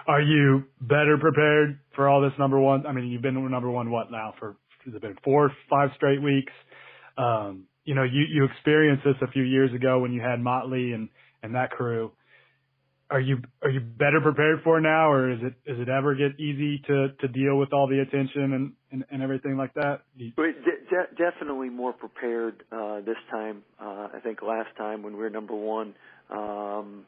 [0.08, 2.86] Are you better prepared for all this number one?
[2.86, 6.22] I mean, you've been number one what now for has it been four, five straight
[6.22, 6.54] weeks?
[7.18, 10.94] Um, you know, you you experienced this a few years ago when you had Motley
[10.94, 11.10] and
[11.44, 12.12] and that crew
[13.12, 16.40] are you are you better prepared for now, or is it is it ever get
[16.40, 20.02] easy to to deal with all the attention and and, and everything like that?
[20.16, 20.32] You...
[20.36, 23.64] De- definitely more prepared uh, this time.
[23.80, 25.94] Uh, I think last time when we were number one,
[26.30, 27.06] um,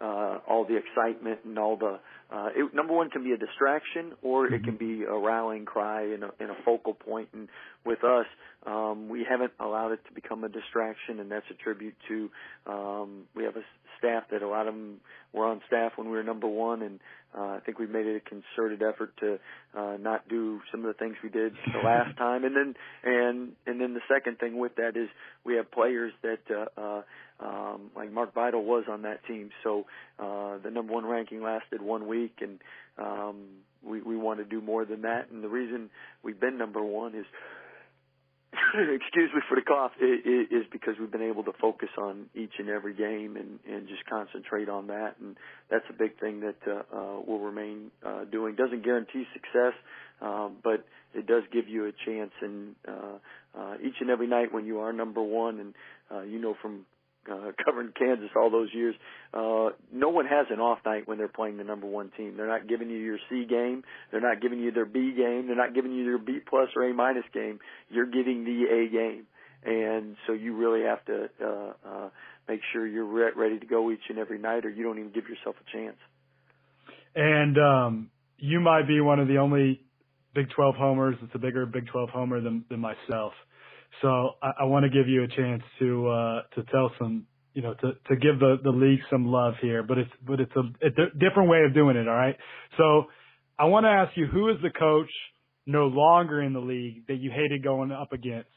[0.00, 2.00] uh, all the excitement and all the
[2.32, 5.00] uh, it, number one can be a distraction or it can mm-hmm.
[5.00, 7.28] be a rallying cry and a, and a focal point.
[7.32, 7.48] And
[7.84, 8.26] with us,
[8.66, 12.30] um, we haven't allowed it to become a distraction, and that's a tribute to
[12.66, 13.62] um, we have a
[13.98, 15.00] staff that a lot of them
[15.32, 17.00] were on staff when we were number one, and
[17.36, 19.38] uh, I think we made it a concerted effort to
[19.76, 22.44] uh, not do some of the things we did the last time.
[22.44, 25.08] And then and and then the second thing with that is
[25.44, 27.02] we have players that uh, uh,
[27.42, 29.50] um, like Mark Vital was on that team.
[29.64, 29.86] So
[30.18, 32.58] uh, the number one ranking lasted one week, and
[32.98, 33.46] um,
[33.82, 35.30] we we want to do more than that.
[35.30, 35.90] And the reason
[36.22, 37.26] we've been number one is
[38.74, 42.68] excuse me for the cough, is because we've been able to focus on each and
[42.68, 45.14] every game and, and just concentrate on that.
[45.20, 45.36] And
[45.70, 48.56] that's a big thing that uh, uh, we'll remain uh, doing.
[48.56, 49.74] Doesn't guarantee success,
[50.20, 52.32] um, but it does give you a chance.
[52.42, 53.18] And uh,
[53.56, 55.74] uh, each and every night when you are number one, and
[56.10, 56.86] uh, you know from
[57.30, 58.94] uh, covering Kansas all those years.
[59.32, 62.36] Uh, no one has an off night when they're playing the number one team.
[62.36, 63.82] They're not giving you your C game.
[64.10, 65.46] They're not giving you their B game.
[65.46, 67.58] They're not giving you their B plus or A minus game.
[67.88, 69.26] You're getting the A game,
[69.64, 72.08] and so you really have to uh, uh,
[72.48, 75.12] make sure you're re- ready to go each and every night, or you don't even
[75.12, 75.96] give yourself a chance.
[77.14, 79.80] And um, you might be one of the only
[80.32, 81.16] Big 12 homers.
[81.22, 83.32] It's a bigger Big 12 homer than than myself.
[84.02, 87.62] So I, I want to give you a chance to uh, to tell some, you
[87.62, 91.18] know, to to give the the league some love here, but it's but it's a,
[91.18, 92.08] different way of doing it.
[92.08, 92.36] All right.
[92.76, 93.04] So
[93.58, 95.10] I want to ask you, who is the coach
[95.66, 98.48] no longer in the league that you hated going up against?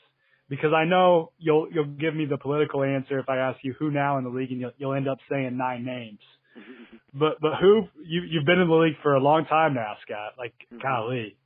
[0.49, 3.91] Because I know you'll you'll give me the political answer if I ask you who
[3.91, 6.19] now in the league, and you'll, you'll end up saying nine names.
[7.13, 10.33] but but who you you've been in the league for a long time now, Scott?
[10.37, 10.81] Like mm-hmm.
[10.81, 11.37] golly,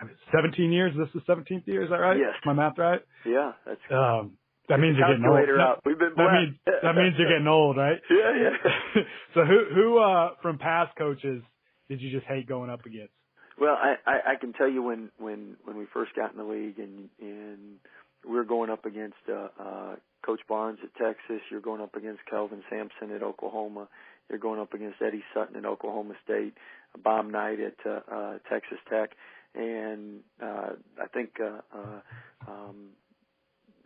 [0.00, 0.94] I mean, 17 years.
[0.96, 1.82] This is 17th year.
[1.82, 2.16] Is that right?
[2.16, 2.34] Yes.
[2.44, 3.00] my math right?
[3.26, 3.80] Yeah, that's.
[3.90, 5.60] Um, that means you're getting old.
[5.60, 5.80] Out.
[5.84, 7.98] We've been that means that means you're getting old, right?
[8.10, 9.02] Yeah, yeah.
[9.34, 11.42] so who who uh from past coaches
[11.88, 13.12] did you just hate going up against?
[13.58, 16.44] Well, I, I I can tell you when when when we first got in the
[16.44, 17.76] league and and
[18.28, 21.40] we were going up against uh, uh Coach Barnes at Texas.
[21.50, 23.88] You're going up against Kelvin Sampson at Oklahoma.
[24.28, 26.52] You're going up against Eddie Sutton at Oklahoma State.
[27.02, 29.10] Bob Knight at uh, uh, Texas Tech
[29.58, 30.70] and uh,
[31.02, 32.00] I think uh, uh,
[32.50, 32.90] um,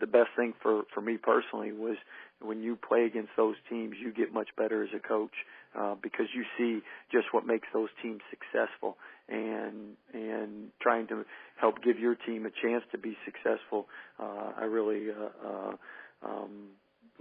[0.01, 1.97] the best thing for for me personally was
[2.41, 5.33] when you play against those teams, you get much better as a coach
[5.79, 8.97] uh, because you see just what makes those teams successful,
[9.29, 11.25] and and trying to
[11.57, 13.87] help give your team a chance to be successful.
[14.21, 15.77] Uh, I really uh, uh,
[16.29, 16.69] um,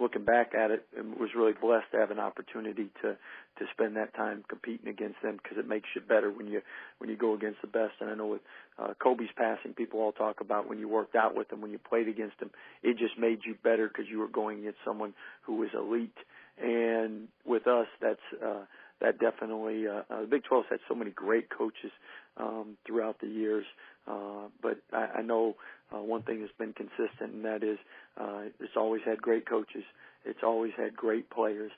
[0.02, 0.86] looking back at it,
[1.20, 3.16] was really blessed to have an opportunity to
[3.60, 6.62] to spend that time competing against them because it makes you better when you
[6.98, 7.94] when you go against the best.
[8.00, 8.42] And I know with
[8.80, 11.80] uh, Kobe's passing, people all talk about when you worked out with them, when you
[11.80, 15.56] played against them, it just made you better because you were going against someone who
[15.56, 16.18] was elite.
[16.62, 18.66] And with us, that's uh,
[19.02, 21.92] that definitely uh, uh, the Big 12's had so many great coaches
[22.38, 23.66] um, throughout the years,
[24.08, 25.56] uh, but I, I know
[25.94, 27.78] uh, one thing that's been consistent, and that is
[28.20, 29.84] uh, it's always had great coaches.
[30.26, 31.72] It's always had great players,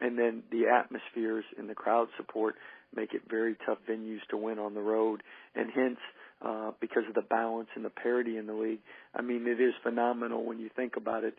[0.00, 2.56] and then the atmospheres and the crowd support
[2.94, 5.22] make it very tough venues to win on the road,
[5.54, 5.98] and hence.
[6.42, 8.80] Uh, because of the balance and the parity in the league.
[9.14, 11.32] I mean, it is phenomenal when you think about it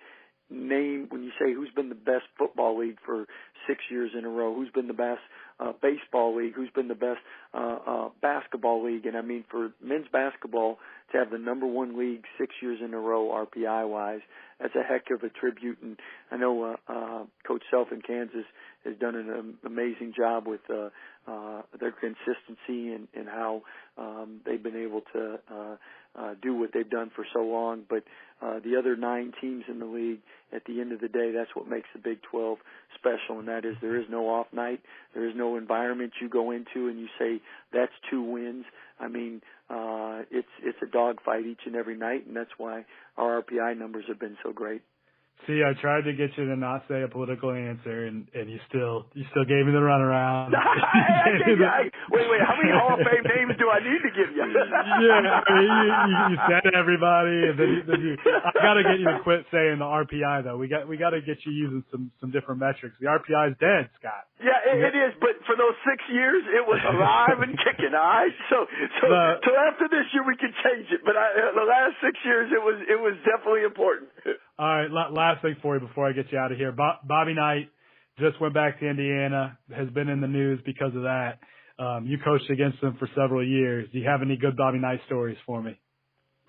[0.49, 3.25] name when you say who's been the best football league for
[3.67, 5.19] six years in a row, who's been the best
[5.59, 7.19] uh, baseball league, who's been the best
[7.53, 10.77] uh, uh, basketball league, and I mean for men's basketball
[11.11, 14.19] to have the number one league six years in a row RPI wise,
[14.59, 15.77] that's a heck of a tribute.
[15.81, 15.97] And
[16.31, 18.45] I know uh, uh, Coach Self in Kansas
[18.85, 20.89] has done an amazing job with uh,
[21.27, 23.61] uh, their consistency and, and how
[23.97, 25.75] um, they've been able to uh,
[26.17, 27.83] uh, do what they've done for so long.
[27.87, 28.03] But
[28.41, 30.19] uh, the other nine teams in the league,
[30.53, 32.59] at the end of the day, that's what makes the Big 12
[32.95, 34.79] special, and that is there is no off night.
[35.13, 37.41] There is no environment you go into and you say
[37.73, 38.65] that's two wins.
[38.99, 42.85] I mean, uh, it's it's a dogfight each and every night, and that's why
[43.17, 44.81] our RPI numbers have been so great.
[45.45, 48.59] See, I tried to get you to not say a political answer, and and you
[48.67, 50.51] still you still gave me the runaround.
[50.57, 54.11] I, I, I, wait, wait, how many Hall of Fame names do I need to
[54.11, 54.43] give you?
[54.43, 58.83] yeah, I mean, you, you, said everybody, and then, you, then you, I got to
[58.83, 60.57] get you to quit saying the RPI though.
[60.57, 62.97] We got we got to get you using some some different metrics.
[62.99, 64.25] The RPI is dead, Scott.
[64.37, 67.97] Yeah, it, it is, but for those six years, it was alive and kicking.
[67.97, 68.69] All right, so
[69.01, 72.13] so the, so after this year we can change it, but I, the last six
[72.21, 74.13] years it was it was definitely important.
[74.61, 76.71] All right, last thing for you before I get you out of here.
[76.71, 77.69] Bobby Knight
[78.19, 81.39] just went back to Indiana, has been in the news because of that.
[81.79, 83.87] Um, you coached against him for several years.
[83.91, 85.79] Do you have any good Bobby Knight stories for me?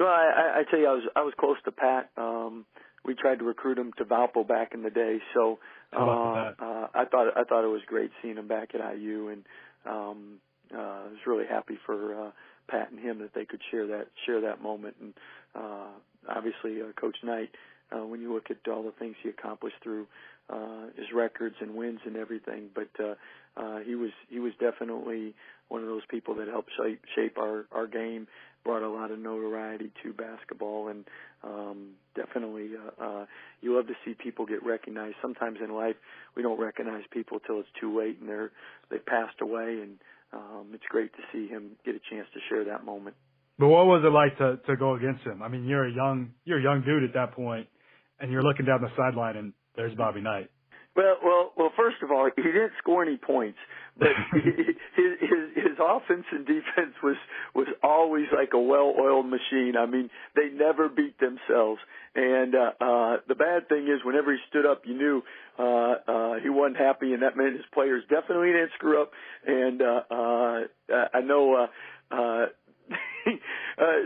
[0.01, 2.11] Well, I, I tell you, I was I was close to Pat.
[2.17, 2.67] Um,
[3.05, 5.59] we tried to recruit him to Valpo back in the day, so
[5.93, 9.45] uh, uh, I thought I thought it was great seeing him back at IU, and
[9.87, 10.39] um,
[10.75, 12.31] uh, I was really happy for uh,
[12.69, 14.97] Pat and him that they could share that share that moment.
[15.01, 15.15] And
[15.55, 15.89] uh,
[16.29, 17.51] obviously, uh, Coach Knight
[17.93, 20.07] uh, when you look at all the things he accomplished through
[20.51, 22.69] uh, his records and wins and everything.
[22.75, 23.15] But uh,
[23.57, 25.35] uh, he was he was definitely
[25.69, 28.27] one of those people that helped shape shape our our game,
[28.65, 31.05] brought a lot of notoriety to basketball, and
[31.43, 33.27] um, definitely uh, uh,
[33.61, 35.17] you love to see people get recognized.
[35.23, 35.97] Sometimes in life
[36.37, 38.51] we don't recognize people till it's too late and they're
[38.91, 39.99] they passed away, and
[40.33, 43.17] um, it's great to see him get a chance to share that moment.
[43.59, 45.43] But what was it like to to go against him?
[45.43, 47.67] I mean, you're a young you're a young dude at that point,
[48.21, 50.51] and you're looking down the sideline, and there's Bobby Knight.
[50.97, 51.73] Well, well, well.
[51.77, 53.59] First of all, he didn't score any points,
[53.99, 57.17] but his his his offense and defense was
[57.55, 59.75] was always like a well-oiled machine.
[59.79, 61.81] I mean, they never beat themselves.
[62.17, 65.23] And uh, uh, the bad thing is, whenever he stood up, you knew
[65.59, 69.13] uh, uh, he wasn't happy, and that meant his players definitely didn't screw up.
[69.47, 70.61] And uh, uh,
[71.15, 71.55] I know.
[71.55, 71.67] Uh,
[72.11, 72.47] uh,
[72.89, 73.99] uh,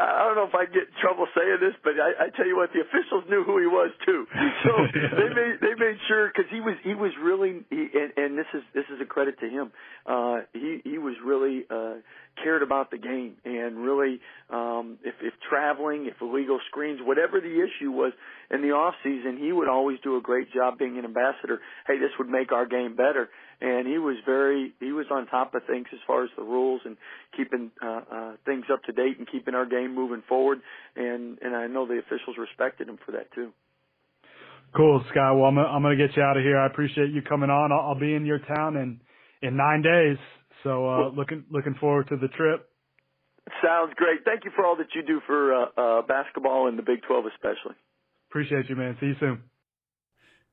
[0.00, 2.56] I don't know if I get in trouble saying this, but I, I tell you
[2.56, 4.26] what, the officials knew who he was too.
[4.60, 8.38] So they made they made sure because he was he was really he, and, and
[8.38, 9.72] this is this is a credit to him.
[10.04, 11.94] Uh, he he was really uh,
[12.42, 17.62] cared about the game and really um, if if traveling, if illegal screens, whatever the
[17.62, 18.12] issue was
[18.50, 21.60] in the off season, he would always do a great job being an ambassador.
[21.86, 23.28] Hey, this would make our game better
[23.60, 26.80] and he was very he was on top of things as far as the rules
[26.84, 26.96] and
[27.36, 30.60] keeping uh, uh, things up to date and keeping our game moving forward.
[30.96, 33.52] And and I know the officials respected him for that too.
[34.76, 35.32] Cool, Sky.
[35.32, 36.58] Well, I'm gonna, I'm gonna get you out of here.
[36.58, 37.72] I appreciate you coming on.
[37.72, 39.00] I'll, I'll be in your town in
[39.42, 40.18] in nine days,
[40.62, 41.14] so uh, cool.
[41.16, 42.66] looking looking forward to the trip.
[43.64, 44.20] Sounds great.
[44.24, 47.24] Thank you for all that you do for uh, uh, basketball and the Big 12
[47.34, 47.74] especially.
[48.30, 48.96] Appreciate you, man.
[49.00, 49.42] See you soon.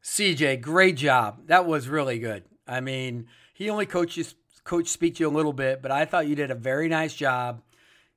[0.03, 1.47] CJ, great job.
[1.47, 2.43] That was really good.
[2.67, 6.27] I mean, he only coaches coach speak to you a little bit, but I thought
[6.27, 7.61] you did a very nice job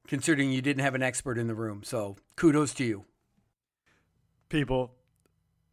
[0.09, 1.83] considering you didn't have an expert in the room.
[1.85, 3.05] So kudos to you.
[4.49, 4.93] People,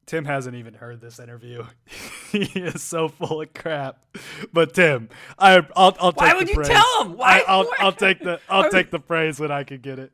[0.06, 1.66] Tim hasn't even heard this interview.
[2.32, 4.06] he is so full of crap.
[4.54, 5.10] But Tim,
[5.40, 6.70] I, I'll, I'll take Why would the you praise.
[6.70, 7.18] tell him?
[7.18, 7.44] Why?
[7.48, 7.72] I, will?
[7.80, 10.12] I'll take the I'll take the praise when I can get it.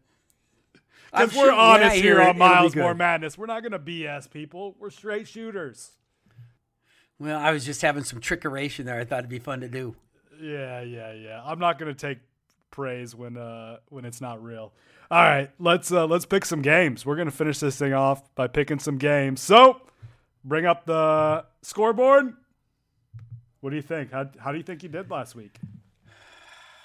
[1.12, 2.76] Because we're sure honest here it, on Miles.
[2.76, 3.38] More Madness.
[3.38, 4.76] We're not going to BS people.
[4.80, 5.92] We're straight shooters.
[7.24, 9.00] Well, I was just having some trickeration there.
[9.00, 9.96] I thought it'd be fun to do.
[10.42, 11.42] Yeah, yeah, yeah.
[11.46, 12.18] I'm not gonna take
[12.70, 14.74] praise when uh when it's not real.
[15.10, 17.06] All right, let's uh let's pick some games.
[17.06, 19.40] We're gonna finish this thing off by picking some games.
[19.40, 19.82] So
[20.44, 22.34] bring up the scoreboard.
[23.62, 24.12] What do you think?
[24.12, 25.58] How how do you think you did last week?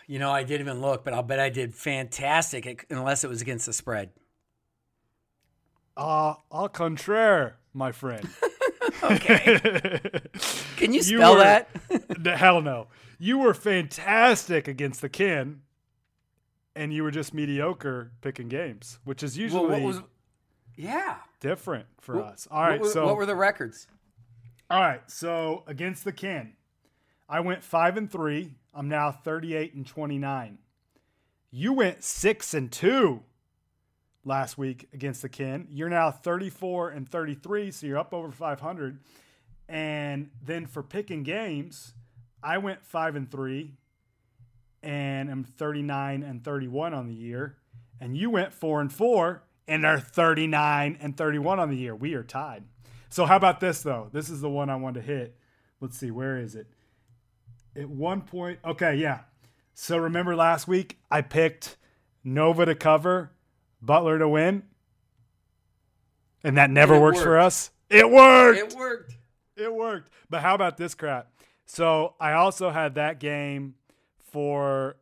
[0.06, 3.42] You know, I didn't even look, but I'll bet I did fantastic, unless it was
[3.42, 4.10] against the spread.
[5.96, 8.28] Uh au contraire, my friend.
[9.02, 9.58] Okay.
[10.76, 11.68] Can you You spell were- that?
[12.22, 12.88] The hell no.
[13.18, 15.62] You were fantastic against the Ken,
[16.76, 20.00] and you were just mediocre picking games, which is usually well, what was?
[20.76, 21.16] Yeah.
[21.40, 22.48] different for What- us.
[22.50, 23.86] All right, what, so what were the records?
[24.70, 26.54] All right, so against the Ken,
[27.28, 28.54] I went five and three.
[28.74, 30.58] I'm now 38 and 29.
[31.50, 33.22] You went six and two
[34.24, 35.66] last week against the Ken.
[35.70, 38.98] You're now 34 and 33, so you're up over 500.
[39.68, 41.94] And then for picking games,
[42.42, 43.74] I went five and three,
[44.82, 47.56] and I'm 39 and 31 on the year.
[48.00, 51.94] And you went four and four, and are 39 and 31 on the year.
[51.94, 52.64] We are tied.
[53.10, 54.08] So how about this though?
[54.12, 55.36] This is the one I want to hit.
[55.80, 56.66] Let's see, where is it?
[57.76, 59.20] At one point, okay, yeah.
[59.74, 61.76] So remember last week I picked
[62.24, 63.30] Nova to cover,
[63.80, 64.64] Butler to win,
[66.42, 67.70] and that never And works for us.
[67.90, 68.58] It worked.
[68.58, 69.16] It worked.
[69.56, 70.10] It worked.
[70.30, 71.30] But how about this crap?
[71.66, 73.74] So I also had that game
[74.30, 74.96] for.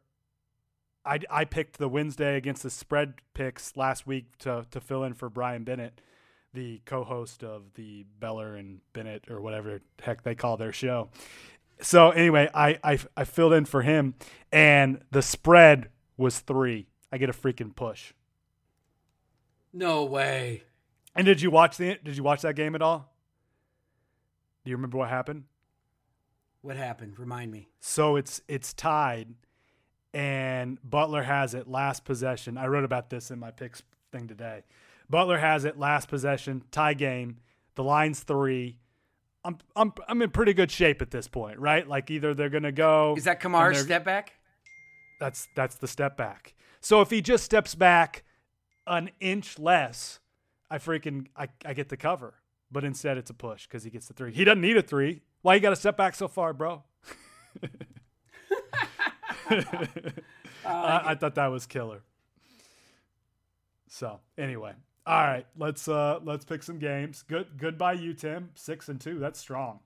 [1.05, 5.15] I, I picked the Wednesday against the spread picks last week to, to fill in
[5.15, 6.01] for Brian Bennett,
[6.53, 11.11] the co host of the Beller and Bennett or whatever heck they call their show.
[11.81, 14.15] So anyway, I, I, I filled in for him,
[14.51, 16.89] and the spread was three.
[17.13, 18.13] I get a freaking push.
[19.77, 20.63] No way.
[21.15, 23.13] And did you watch the did you watch that game at all?
[24.65, 25.45] Do you remember what happened?
[26.63, 27.19] What happened?
[27.19, 27.69] Remind me.
[27.79, 29.35] So it's it's tied,
[30.15, 32.57] and Butler has it last possession.
[32.57, 34.63] I wrote about this in my picks thing today.
[35.11, 37.37] Butler has it last possession, tie game.
[37.75, 38.79] The line's three.
[39.45, 41.87] I'm I'm I'm in pretty good shape at this point, right?
[41.87, 43.15] Like either they're gonna go.
[43.19, 44.33] Is that Kamar's step back?
[45.21, 46.55] That's that's the step back.
[46.81, 48.25] So if he just steps back
[48.87, 50.21] an inch less,
[50.71, 52.35] I freaking I, I get the cover.
[52.71, 54.33] But instead it's a push because he gets the three.
[54.33, 55.23] He doesn't need a three.
[55.43, 56.83] Why you got to step back so far, bro?
[59.49, 62.03] I, I thought that was killer.
[63.89, 64.73] So anyway,
[65.07, 67.23] all right, let's uh let's pick some games.
[67.23, 68.51] Good goodbye you, Tim.
[68.55, 69.19] Six and two.
[69.19, 69.81] That's strong.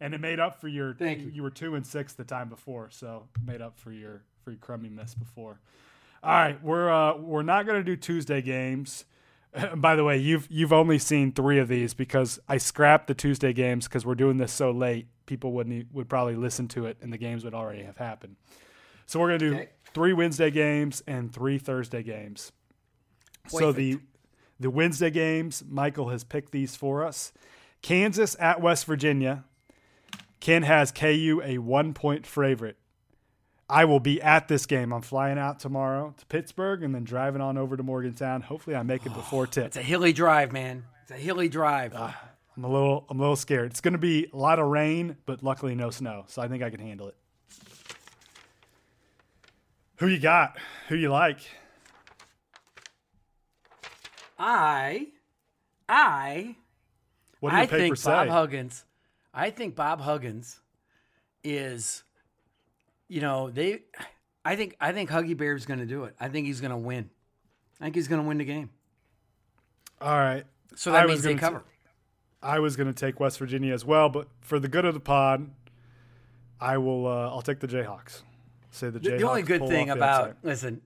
[0.00, 1.30] And it made up for your Thank you.
[1.30, 4.60] you were two and six the time before, so made up for your for your
[4.60, 5.60] crummy miss before.
[6.22, 9.04] All right, we're uh we're not gonna do Tuesday games.
[9.74, 13.52] By the way, you've you've only seen three of these because I scrapped the Tuesday
[13.52, 15.06] games because we're doing this so late.
[15.26, 18.36] People wouldn't would probably listen to it, and the games would already have happened.
[19.06, 19.68] So we're gonna do Okay.
[19.94, 22.52] three Wednesday games and three Thursday games.
[23.48, 23.98] So the
[24.58, 27.32] the Wednesday games, Michael has picked these for us.
[27.80, 29.44] Kansas at West Virginia.
[30.38, 32.76] Ken has KU a one point favorite.
[33.70, 34.92] I will be at this game.
[34.92, 38.40] I'm flying out tomorrow to Pittsburgh and then driving on over to Morgantown.
[38.42, 39.66] Hopefully, I make it before tip.
[39.66, 40.84] It's a hilly drive, man.
[41.02, 41.92] It's a hilly drive.
[41.96, 42.20] Ah,
[42.56, 43.70] I'm a little, I'm a little scared.
[43.70, 46.62] It's going to be a lot of rain, but luckily no snow, so I think
[46.62, 47.16] I can handle it.
[49.96, 50.56] Who you got?
[50.88, 51.38] Who you like?
[54.38, 55.08] I,
[55.88, 56.56] I,
[57.40, 58.10] What do I think say?
[58.10, 58.84] Bob Huggins.
[59.34, 60.58] I think Bob Huggins
[61.44, 62.02] is,
[63.10, 63.82] you know, they.
[64.42, 66.14] I think I think Huggy Bear's going to do it.
[66.18, 67.10] I think he's going to win.
[67.78, 68.70] I think he's going to win the game.
[70.00, 70.44] All right.
[70.76, 71.58] So that I was means they cover.
[71.58, 71.64] t-
[72.42, 75.00] I was going to take West Virginia as well, but for the good of the
[75.00, 75.50] pod,
[76.58, 77.06] I will.
[77.06, 78.22] Uh, I'll take the Jayhawks.
[78.70, 79.18] Say the Jayhawks.
[79.18, 80.80] the only good thing about listen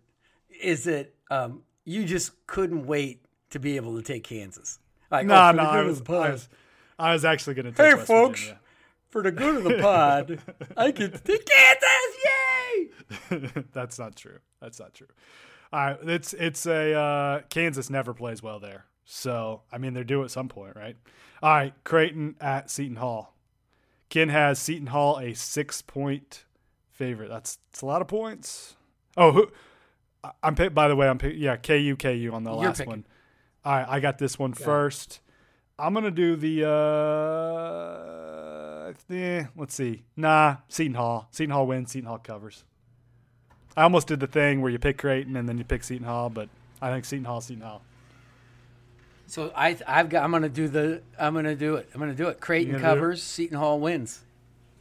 [0.60, 4.78] is that um, you just couldn't wait to be able to take Kansas.
[5.10, 6.02] Like, no, oh, no, I was.
[6.08, 6.48] I was,
[6.98, 8.40] I was actually going to take Hey, West folks.
[8.40, 8.60] Virginia.
[9.14, 10.40] For the good of the pod,
[10.76, 12.16] I get to take Kansas.
[13.30, 13.62] Yay!
[13.72, 14.38] That's not true.
[14.60, 15.06] That's not true.
[15.72, 20.02] All right, it's it's a uh, Kansas never plays well there, so I mean they're
[20.02, 20.96] due at some point, right?
[21.44, 23.36] All right, Creighton at Seton Hall.
[24.08, 26.44] Ken has Seton Hall a six point
[26.90, 27.28] favorite.
[27.28, 28.74] That's it's a lot of points.
[29.16, 29.48] Oh, who?
[30.24, 31.08] I- I'm pick, by the way.
[31.08, 32.90] I'm pick, yeah KU KU on the You're last picking.
[32.90, 33.06] one.
[33.64, 35.20] All right, I got this one first.
[35.78, 36.68] I'm gonna do the.
[36.68, 38.23] uh
[39.10, 40.02] eh, Let's see.
[40.16, 41.28] Nah, Seton Hall.
[41.30, 41.92] Seton Hall wins.
[41.92, 42.64] Seton Hall covers.
[43.76, 46.30] I almost did the thing where you pick Creighton and then you pick Seton Hall,
[46.30, 46.48] but
[46.80, 47.82] I think Seton Hall, Seton Hall.
[49.26, 50.22] So I, I've got.
[50.22, 51.02] I'm gonna do the.
[51.18, 51.88] I'm gonna do it.
[51.94, 52.40] I'm gonna do it.
[52.40, 52.82] Creighton You it?
[52.82, 53.22] covers.
[53.22, 54.20] Seton Hall wins.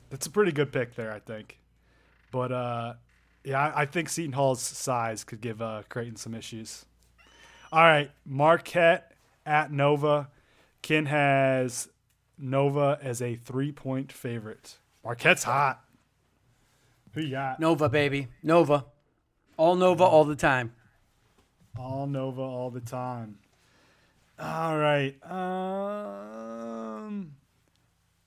[0.10, 1.58] That's a pretty good pick there, I think.
[2.32, 2.94] But uh,
[3.44, 6.86] yeah, I, I think Seton Hall's size could give uh, Creighton some issues.
[7.72, 9.14] All right, Marquette
[9.46, 10.30] at Nova.
[10.82, 11.88] Ken has
[12.38, 14.78] Nova as a three-point favorite.
[15.04, 15.84] Marquette's hot.
[17.14, 17.60] Who you got?
[17.60, 18.28] Nova, baby.
[18.42, 18.86] Nova.
[19.58, 20.74] All Nova all the time.
[21.78, 23.38] All Nova all the time.
[24.40, 25.16] All right.
[25.30, 27.34] Um,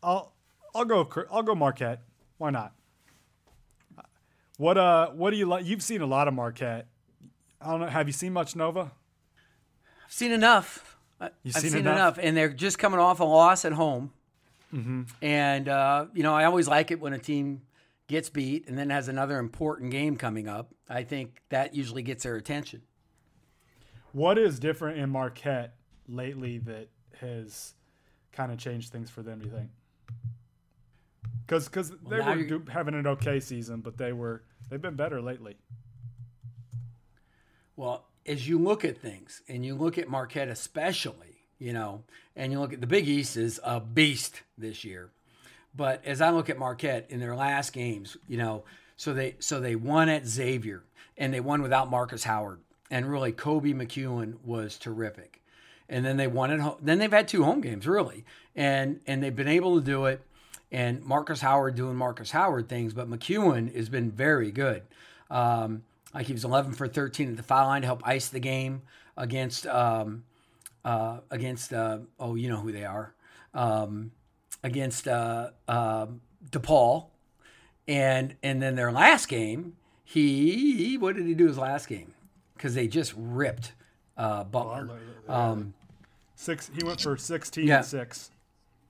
[0.02, 0.32] I'll
[0.74, 2.02] I'll go I'll go Marquette.
[2.38, 2.72] Why not?
[4.56, 5.66] What uh what do you like?
[5.66, 6.86] You've seen a lot of Marquette.
[7.60, 7.88] I don't know.
[7.88, 8.92] Have you seen much Nova?
[10.04, 10.95] I've seen enough.
[11.20, 11.96] You've I've seen seen, enough?
[11.96, 12.18] enough?
[12.20, 14.12] and they're just coming off a loss at home.
[14.74, 15.02] Mm-hmm.
[15.22, 17.62] And uh, you know, I always like it when a team
[18.08, 20.74] gets beat and then has another important game coming up.
[20.88, 22.82] I think that usually gets their attention.
[24.12, 25.74] What is different in Marquette
[26.08, 26.88] lately that
[27.20, 27.74] has
[28.32, 29.40] kind of changed things for them?
[29.40, 29.70] Do you think?
[31.46, 35.56] Because because they were having an okay season, but they were they've been better lately.
[37.76, 42.02] Well, as you look at things, and you look at Marquette especially, you know,
[42.34, 45.10] and you look at the Big East is a beast this year.
[45.74, 48.64] But as I look at Marquette in their last games, you know,
[48.96, 50.82] so they so they won at Xavier
[51.18, 52.60] and they won without Marcus Howard,
[52.90, 55.42] and really Koby McEwen was terrific.
[55.88, 56.76] And then they won at home.
[56.80, 58.24] Then they've had two home games really,
[58.54, 60.20] and and they've been able to do it.
[60.72, 64.82] And Marcus Howard doing Marcus Howard things, but McEwen has been very good.
[65.30, 65.84] Um,
[66.14, 68.82] like he was 11 for 13 at the foul line to help ice the game
[69.16, 70.24] against um,
[70.84, 73.14] uh, against uh, oh you know who they are
[73.54, 74.10] um,
[74.62, 76.06] against uh, uh,
[76.50, 77.06] DePaul,
[77.88, 82.12] and and then their last game he what did he do his last game
[82.54, 83.72] because they just ripped
[84.16, 84.88] uh, Butler.
[85.28, 85.74] Um,
[86.38, 86.70] Six.
[86.78, 87.78] He went for sixteen Yeah.
[87.78, 88.30] and six.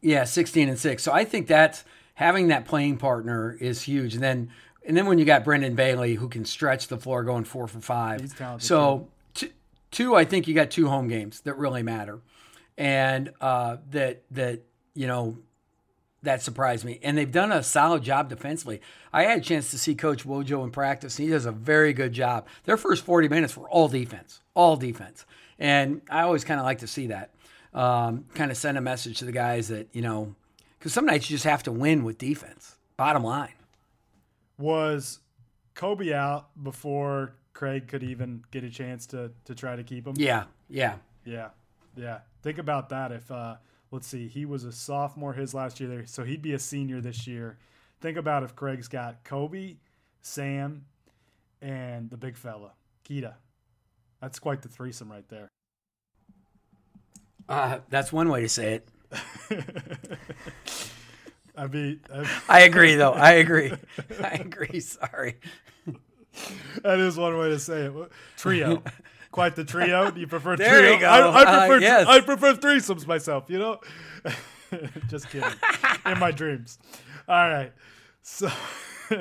[0.01, 1.03] yeah, 16 and 6.
[1.03, 1.83] So I think that
[2.15, 4.15] having that playing partner is huge.
[4.15, 4.51] And then
[4.87, 7.81] and then when you got Brendan Bailey who can stretch the floor going 4 for
[7.81, 8.21] 5.
[8.21, 9.53] He's talented, So t-
[9.91, 12.21] two I think you got two home games that really matter.
[12.79, 14.61] And uh, that that
[14.95, 15.39] you know
[16.23, 16.99] that surprised me.
[17.03, 18.81] And they've done a solid job defensively.
[19.13, 21.93] I had a chance to see Coach Wojo in practice, and he does a very
[21.93, 22.47] good job.
[22.65, 25.25] Their first 40 minutes were all defense, all defense.
[25.59, 27.31] And I always kind of like to see that.
[27.73, 30.35] Um, kind of send a message to the guys that, you know,
[30.79, 33.53] because some nights you just have to win with defense, bottom line.
[34.59, 35.21] Was
[35.75, 40.15] Koby out before Craig could even get a chance to to try to keep him?
[40.17, 40.97] Yeah, yeah.
[41.25, 41.49] Yeah.
[41.97, 42.21] Yeah.
[42.43, 43.13] Think about that.
[43.13, 43.57] If uh
[43.91, 47.01] let's see, he was a sophomore his last year there, so he'd be a senior
[47.01, 47.59] this year.
[48.01, 49.77] Think about if Craig's got Koby,
[50.21, 50.85] Sam,
[51.61, 52.73] and the big fella,
[53.05, 53.35] Queta.
[54.21, 55.49] That's quite the threesome right there.
[57.49, 58.89] Uh, that's one way to say it.
[61.57, 63.13] I mean, uh, I agree, though.
[63.13, 63.73] I agree.
[64.23, 64.81] I agree.
[64.81, 65.37] Sorry.
[66.83, 67.93] that is one way to say it.
[68.37, 68.83] Trio.
[69.33, 70.15] Quite the trio.
[70.15, 70.93] You prefer There trio?
[70.95, 71.07] you go.
[71.07, 72.07] I, I Uh, prefer yes.
[72.07, 73.81] I prefer threesomes myself, you know?
[75.09, 75.51] Just kidding.
[76.07, 76.79] In my dreams.
[77.29, 77.73] All right.
[78.23, 78.49] So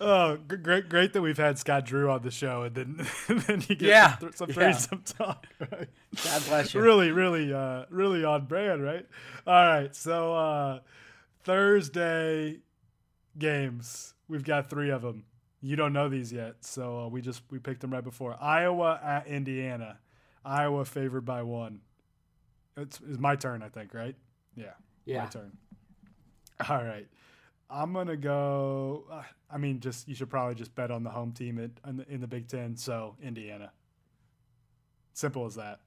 [0.00, 3.60] Oh, great great that we've had Scott Drew on the show and then and then
[3.68, 4.10] you get Yeah.
[4.18, 4.54] some, th- some Yeah.
[4.54, 5.88] threesome talk, right?
[6.24, 6.80] God bless you.
[6.80, 9.04] really, really, uh, really on brand, right?
[9.44, 10.78] All right, so uh,
[11.42, 12.58] Thursday
[13.36, 15.24] games, we've got three of them.
[15.60, 19.00] You don't know these yet, so uh, we just we picked them right before Iowa
[19.02, 19.98] at Indiana.
[20.44, 21.80] Iowa favored by one.
[22.76, 24.14] It's, it's my turn, I think, right?
[24.54, 25.24] Yeah, Yeah.
[25.24, 25.56] my turn.
[26.68, 27.08] All right,
[27.70, 29.04] I'm gonna go.
[29.10, 31.98] Uh, I mean, just you should probably just bet on the home team at, in,
[31.98, 32.76] the, in the Big Ten.
[32.76, 33.72] So Indiana.
[35.12, 35.80] Simple as that.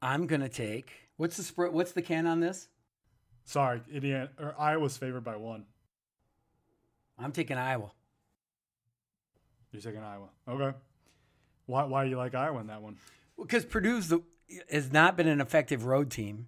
[0.00, 0.92] I'm gonna take.
[1.16, 1.72] What's the spread?
[1.72, 2.68] What's the can on this?
[3.44, 5.64] Sorry, Indiana or Iowa's favored by one.
[7.18, 7.90] I'm taking Iowa.
[9.72, 10.28] You're taking Iowa.
[10.48, 10.76] Okay.
[11.66, 12.96] Why why do you like Iowa in that one?
[13.38, 14.20] Because Purdue's the,
[14.70, 16.46] has not been an effective road team,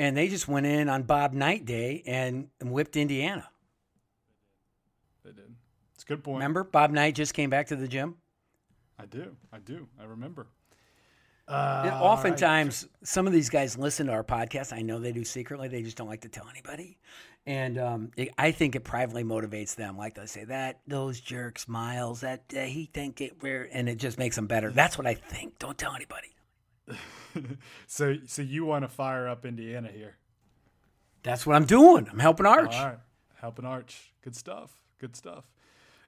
[0.00, 3.46] and they just went in on Bob Knight Day and, and whipped Indiana.
[5.22, 5.54] They did.
[5.94, 6.36] It's a good point.
[6.38, 8.16] Remember, Bob Knight just came back to the gym.
[8.98, 9.36] I do.
[9.52, 9.86] I do.
[10.00, 10.46] I remember.
[11.48, 14.72] And Uh, oftentimes, some of these guys listen to our podcast.
[14.72, 16.96] I know they do secretly; they just don't like to tell anybody.
[17.44, 19.98] And um, it, I think it privately motivates them.
[19.98, 23.96] Like they say that those jerks, Miles, that uh, he think it where, and it
[23.96, 24.70] just makes them better.
[24.70, 25.58] That's what I think.
[25.58, 26.34] Don't tell anybody.
[27.86, 30.16] so so you want to fire up Indiana here?
[31.22, 32.08] That's what I'm doing.
[32.10, 32.74] I'm helping Arch.
[32.74, 32.98] All right.
[33.40, 34.12] Helping Arch.
[34.22, 34.72] Good stuff.
[34.98, 35.44] Good stuff.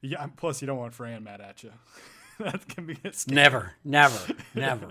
[0.01, 0.27] Yeah.
[0.37, 1.73] Plus, you don't want Fran mad at you.
[2.39, 3.35] that can be a scary.
[3.37, 4.19] Never, never,
[4.55, 4.89] never.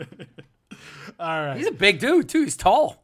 [1.19, 1.57] All right.
[1.57, 2.43] He's a big dude too.
[2.43, 3.03] He's tall.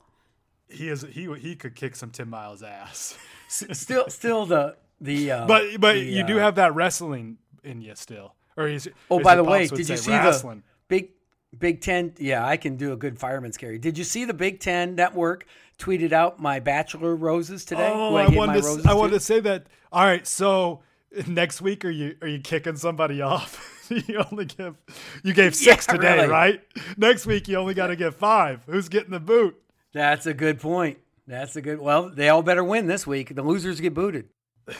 [0.69, 1.01] he is.
[1.11, 3.17] He he could kick some Tim Miles' ass.
[3.49, 5.31] Still, still the the.
[5.31, 8.35] Uh, But but the, you do uh, have that wrestling in you still.
[8.55, 10.59] Or he's, Oh, by the way, did you see wrestling.
[10.59, 11.09] the Big
[11.57, 12.13] Big Ten?
[12.17, 13.77] Yeah, I can do a good fireman's carry.
[13.77, 15.45] Did you see the Big Ten Network
[15.79, 17.91] tweeted out my bachelor roses today?
[17.93, 19.19] Oh, I, my wanted to, I wanted to?
[19.19, 19.67] say that.
[19.91, 20.81] All right, so
[21.27, 23.73] next week are you are you kicking somebody off?
[24.07, 24.75] you only give
[25.23, 26.27] you gave six Yeah, today, really.
[26.27, 26.61] right?
[26.97, 28.61] Next week you only got to get five.
[28.65, 29.55] Who's getting the boot?
[29.93, 30.97] That's a good point.
[31.25, 31.79] That's a good.
[31.79, 33.33] Well, they all better win this week.
[33.35, 34.27] The losers get booted.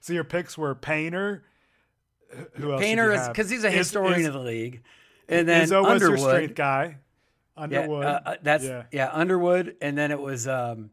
[0.00, 1.44] So your picks were Painter.
[2.56, 2.82] Who else?
[2.82, 4.82] Painter is because he's a Is- historian is- of the league,
[5.28, 6.34] and then Izzo was your Underwood.
[6.34, 6.96] strength guy.
[7.56, 8.04] Underwood.
[8.04, 8.84] uh, uh, that's yeah.
[8.90, 9.10] yeah.
[9.12, 10.90] Underwood, and then it was um,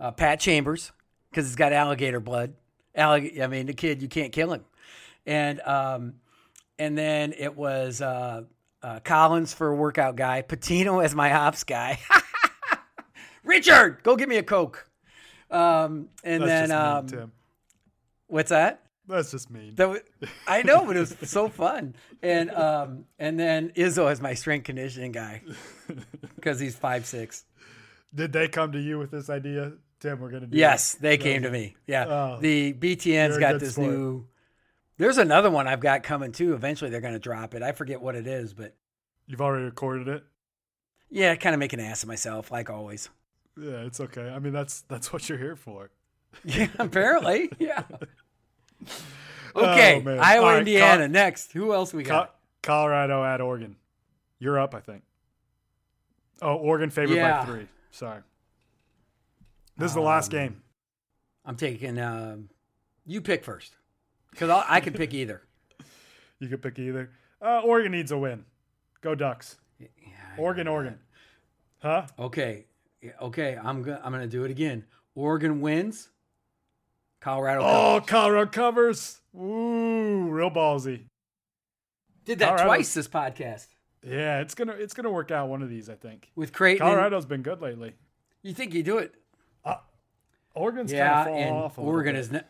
[0.00, 0.92] uh, Pat Chambers
[1.30, 2.54] because he's got alligator blood.
[2.96, 4.64] Allig- I mean, the kid you can't kill him,
[5.26, 6.14] and um,
[6.78, 8.42] and then it was uh,
[8.82, 11.98] uh, Collins for a workout guy, Pitino as my ops guy.
[13.44, 14.88] Richard, go get me a coke.
[15.50, 17.32] Um, and That's then um,
[18.26, 18.82] what's that?
[19.08, 19.74] That's just mean.
[19.76, 20.00] That was,
[20.46, 21.96] I know, but it was so fun.
[22.22, 25.42] And um, and then Izzo is my strength conditioning guy
[26.36, 27.44] because he's five six.
[28.14, 30.20] Did they come to you with this idea, Tim?
[30.20, 30.56] We're gonna do.
[30.58, 31.00] Yes, this?
[31.00, 31.76] they came to me.
[31.86, 33.88] Yeah, Oh, the BTN's got this sport.
[33.90, 34.26] new.
[34.98, 36.54] There's another one I've got coming too.
[36.54, 37.62] Eventually, they're going to drop it.
[37.62, 38.74] I forget what it is, but
[39.28, 40.24] You've already recorded it.
[41.08, 43.08] yeah, kind of make an ass of myself, like always.
[43.56, 44.28] Yeah, it's okay.
[44.28, 45.90] I mean, that's that's what you're here for.
[46.44, 47.84] Yeah, apparently, yeah.
[49.56, 50.18] Okay, Oh.
[50.18, 51.04] Iowa, right, Indiana.
[51.04, 52.34] Col- next, who else we Co- got?
[52.62, 53.76] Colorado at Oregon.
[54.38, 55.02] You're up, I think.
[56.40, 57.40] Oh, Oregon favored Yeah.
[57.40, 57.68] by three.
[57.90, 58.20] Sorry.
[59.76, 60.62] This is the last Um, game.
[61.44, 61.98] I'm taking.
[61.98, 62.50] Um,
[63.06, 63.74] you pick first,
[64.30, 65.42] because I can pick either.
[66.38, 67.10] You could pick either.
[67.42, 68.44] Uh, Oregon needs a win.
[69.00, 69.56] Go Ducks.
[69.80, 69.88] Yeah,
[70.36, 71.00] Oregon, Oregon.
[71.80, 72.06] Huh?
[72.18, 72.66] Okay,
[73.22, 73.56] okay.
[73.60, 74.84] I'm gonna I'm gonna do it again.
[75.14, 76.10] Oregon wins.
[77.20, 77.60] Colorado.
[77.62, 78.06] Oh, covers.
[78.08, 79.20] Colorado covers.
[79.36, 81.04] Ooh, real ballsy.
[82.24, 83.66] did that Colorado- twice this podcast
[84.02, 86.30] Yeah, it's gonna it's gonna work out one of these, I think.
[86.36, 86.86] with Creighton.
[86.86, 87.94] Colorado's been good lately.
[88.42, 89.14] You think you do it?
[90.54, 91.78] Oregon's yeah, kind of and off.
[91.78, 92.44] Oregon has not.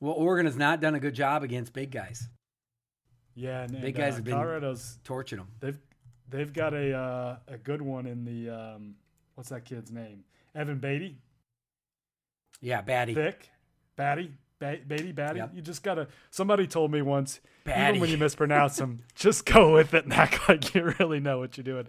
[0.00, 2.28] Well, Oregon has not done a good job against big guys,
[3.34, 5.48] Yeah, and, big and, guys uh, have been- Colorado's torching them.
[5.58, 5.78] they've
[6.28, 8.94] they've got a uh, a good one in the um,
[9.34, 10.22] what's that kid's name?
[10.54, 11.18] Evan Beatty.
[12.60, 13.14] Yeah, Batty.
[13.14, 13.50] Thick,
[13.98, 15.40] Batty, ba- Beatty, Batty.
[15.40, 15.50] Yep.
[15.56, 16.06] You just gotta.
[16.30, 17.88] Somebody told me once, Batty.
[17.90, 21.38] even when you mispronounce them, just go with it and act like you really know
[21.38, 21.86] what you're doing.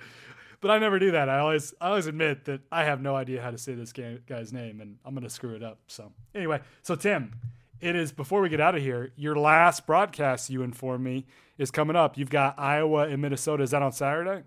[0.59, 1.29] But I never do that.
[1.29, 4.51] I always, I always admit that I have no idea how to say this guy's
[4.51, 5.79] name, and I'm gonna screw it up.
[5.87, 7.31] So anyway, so Tim,
[7.79, 9.13] it is before we get out of here.
[9.15, 11.27] Your last broadcast, you informed me,
[11.59, 12.17] is coming up.
[12.17, 13.63] You've got Iowa and Minnesota.
[13.63, 14.43] Is that on Saturday?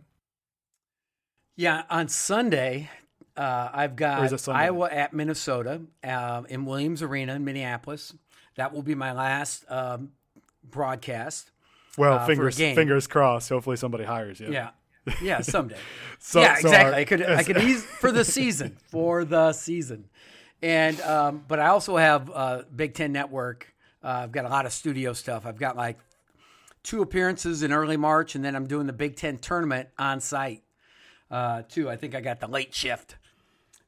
[1.56, 2.90] Yeah, on Sunday,
[3.36, 4.60] Uh, I've got is it Sunday?
[4.60, 8.14] Iowa at Minnesota uh, in Williams Arena in Minneapolis.
[8.56, 10.12] That will be my last um,
[10.62, 11.50] broadcast.
[11.96, 13.48] Well, uh, fingers fingers crossed.
[13.48, 14.52] Hopefully somebody hires you.
[14.52, 14.70] Yeah,
[15.22, 15.76] yeah, someday.
[16.18, 16.92] So- yeah, so exactly.
[16.92, 20.08] our- I could, I could ease for the season, for the season,
[20.62, 23.74] and um, but I also have uh, Big Ten Network.
[24.04, 25.46] Uh, I've got a lot of studio stuff.
[25.46, 25.98] I've got like
[26.82, 30.62] two appearances in early March, and then I'm doing the Big Ten tournament on site
[31.30, 31.88] uh, too.
[31.88, 33.16] I think I got the late shift.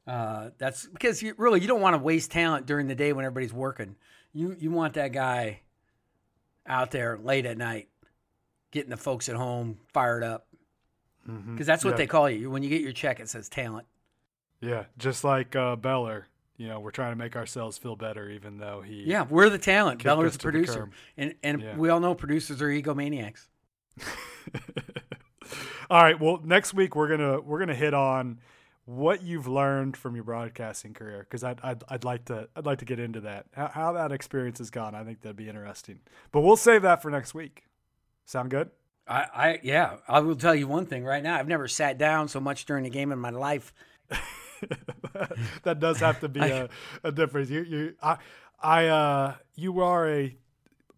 [0.07, 3.25] Uh, that's because you really you don't want to waste talent during the day when
[3.25, 3.95] everybody's working.
[4.33, 5.61] You you want that guy
[6.67, 7.89] out there late at night,
[8.71, 10.47] getting the folks at home fired up.
[11.25, 11.97] Because that's what Yeah.
[11.97, 12.51] they call you.
[12.51, 13.87] When you get your check, it says talent.
[14.61, 16.27] Yeah, just like uh, Beller.
[16.57, 19.03] You know, we're trying to make ourselves feel better, even though he.
[19.05, 20.03] Yeah, we're the talent.
[20.03, 21.75] Beller's the to the producer, and and Yeah.
[21.77, 23.47] we all know producers are egomaniacs.
[25.89, 26.19] All right.
[26.19, 28.39] Well, next week we're gonna we're gonna hit on
[28.85, 32.79] what you've learned from your broadcasting career because I'd, I'd I'd like to I'd like
[32.79, 34.93] to get into that how, how that experience has gone.
[34.93, 35.99] I think that'd be interesting.
[36.31, 37.63] But we'll save that for next week.
[38.25, 38.69] Sound good?
[39.07, 41.35] I, I yeah, I will tell you one thing right now.
[41.35, 43.73] I've never sat down so much during a game in my life.
[45.63, 46.69] that does have to be a,
[47.03, 47.49] a difference.
[47.49, 48.17] You you I
[48.61, 50.35] I uh you are a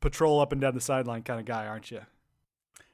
[0.01, 2.01] patrol up and down the sideline kind of guy, aren't you?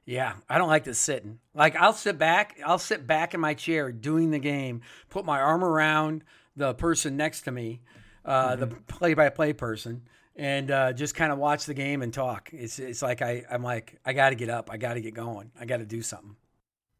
[0.06, 1.40] Yeah, I don't like this sitting.
[1.54, 5.40] Like I'll sit back, I'll sit back in my chair doing the game, put my
[5.40, 6.24] arm around
[6.56, 7.82] the person next to me,
[8.26, 10.02] uh, the play-by-play person,
[10.36, 12.50] and uh, just kind of watch the game and talk.
[12.52, 15.14] It's it's like I I'm like I got to get up, I got to get
[15.14, 16.36] going, I got to do something.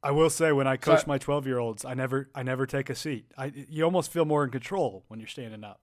[0.02, 2.66] I will say when I So- coach my 12 year olds, I never I never
[2.66, 3.26] take a seat.
[3.38, 5.82] I you almost feel more in control when you're standing up.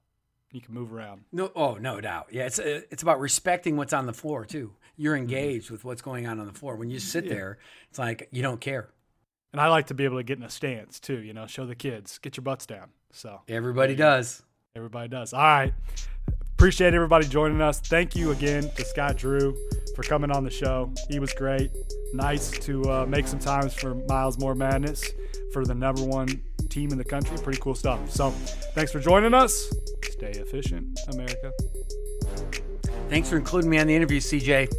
[0.53, 1.23] You can move around.
[1.33, 2.29] No, oh no doubt.
[2.33, 4.73] Yeah, it's uh, it's about respecting what's on the floor too.
[5.01, 6.77] You're engaged with what's going on on the floor.
[6.77, 7.57] When you sit there,
[7.89, 8.91] it's like you don't care.
[9.51, 11.65] And I like to be able to get in a stance too, you know, show
[11.65, 12.91] the kids, get your butts down.
[13.11, 14.43] So Everybody does.
[14.77, 15.33] everybody does.
[15.33, 15.73] All right.
[16.53, 17.81] Appreciate everybody joining us.
[17.81, 19.57] Thank you again to Scott Drew
[19.97, 20.93] for coming on the show.
[21.09, 21.71] He was great.
[22.13, 25.03] Nice to uh, make some times for Miles More Madness
[25.55, 26.29] for the number one
[26.69, 27.39] team in the country.
[27.39, 28.11] Pretty cool stuff.
[28.11, 28.33] So
[28.75, 29.73] thanks for joining us.
[30.11, 31.53] Stay efficient, America.
[33.11, 34.71] Thanks for including me on the interview, CJ.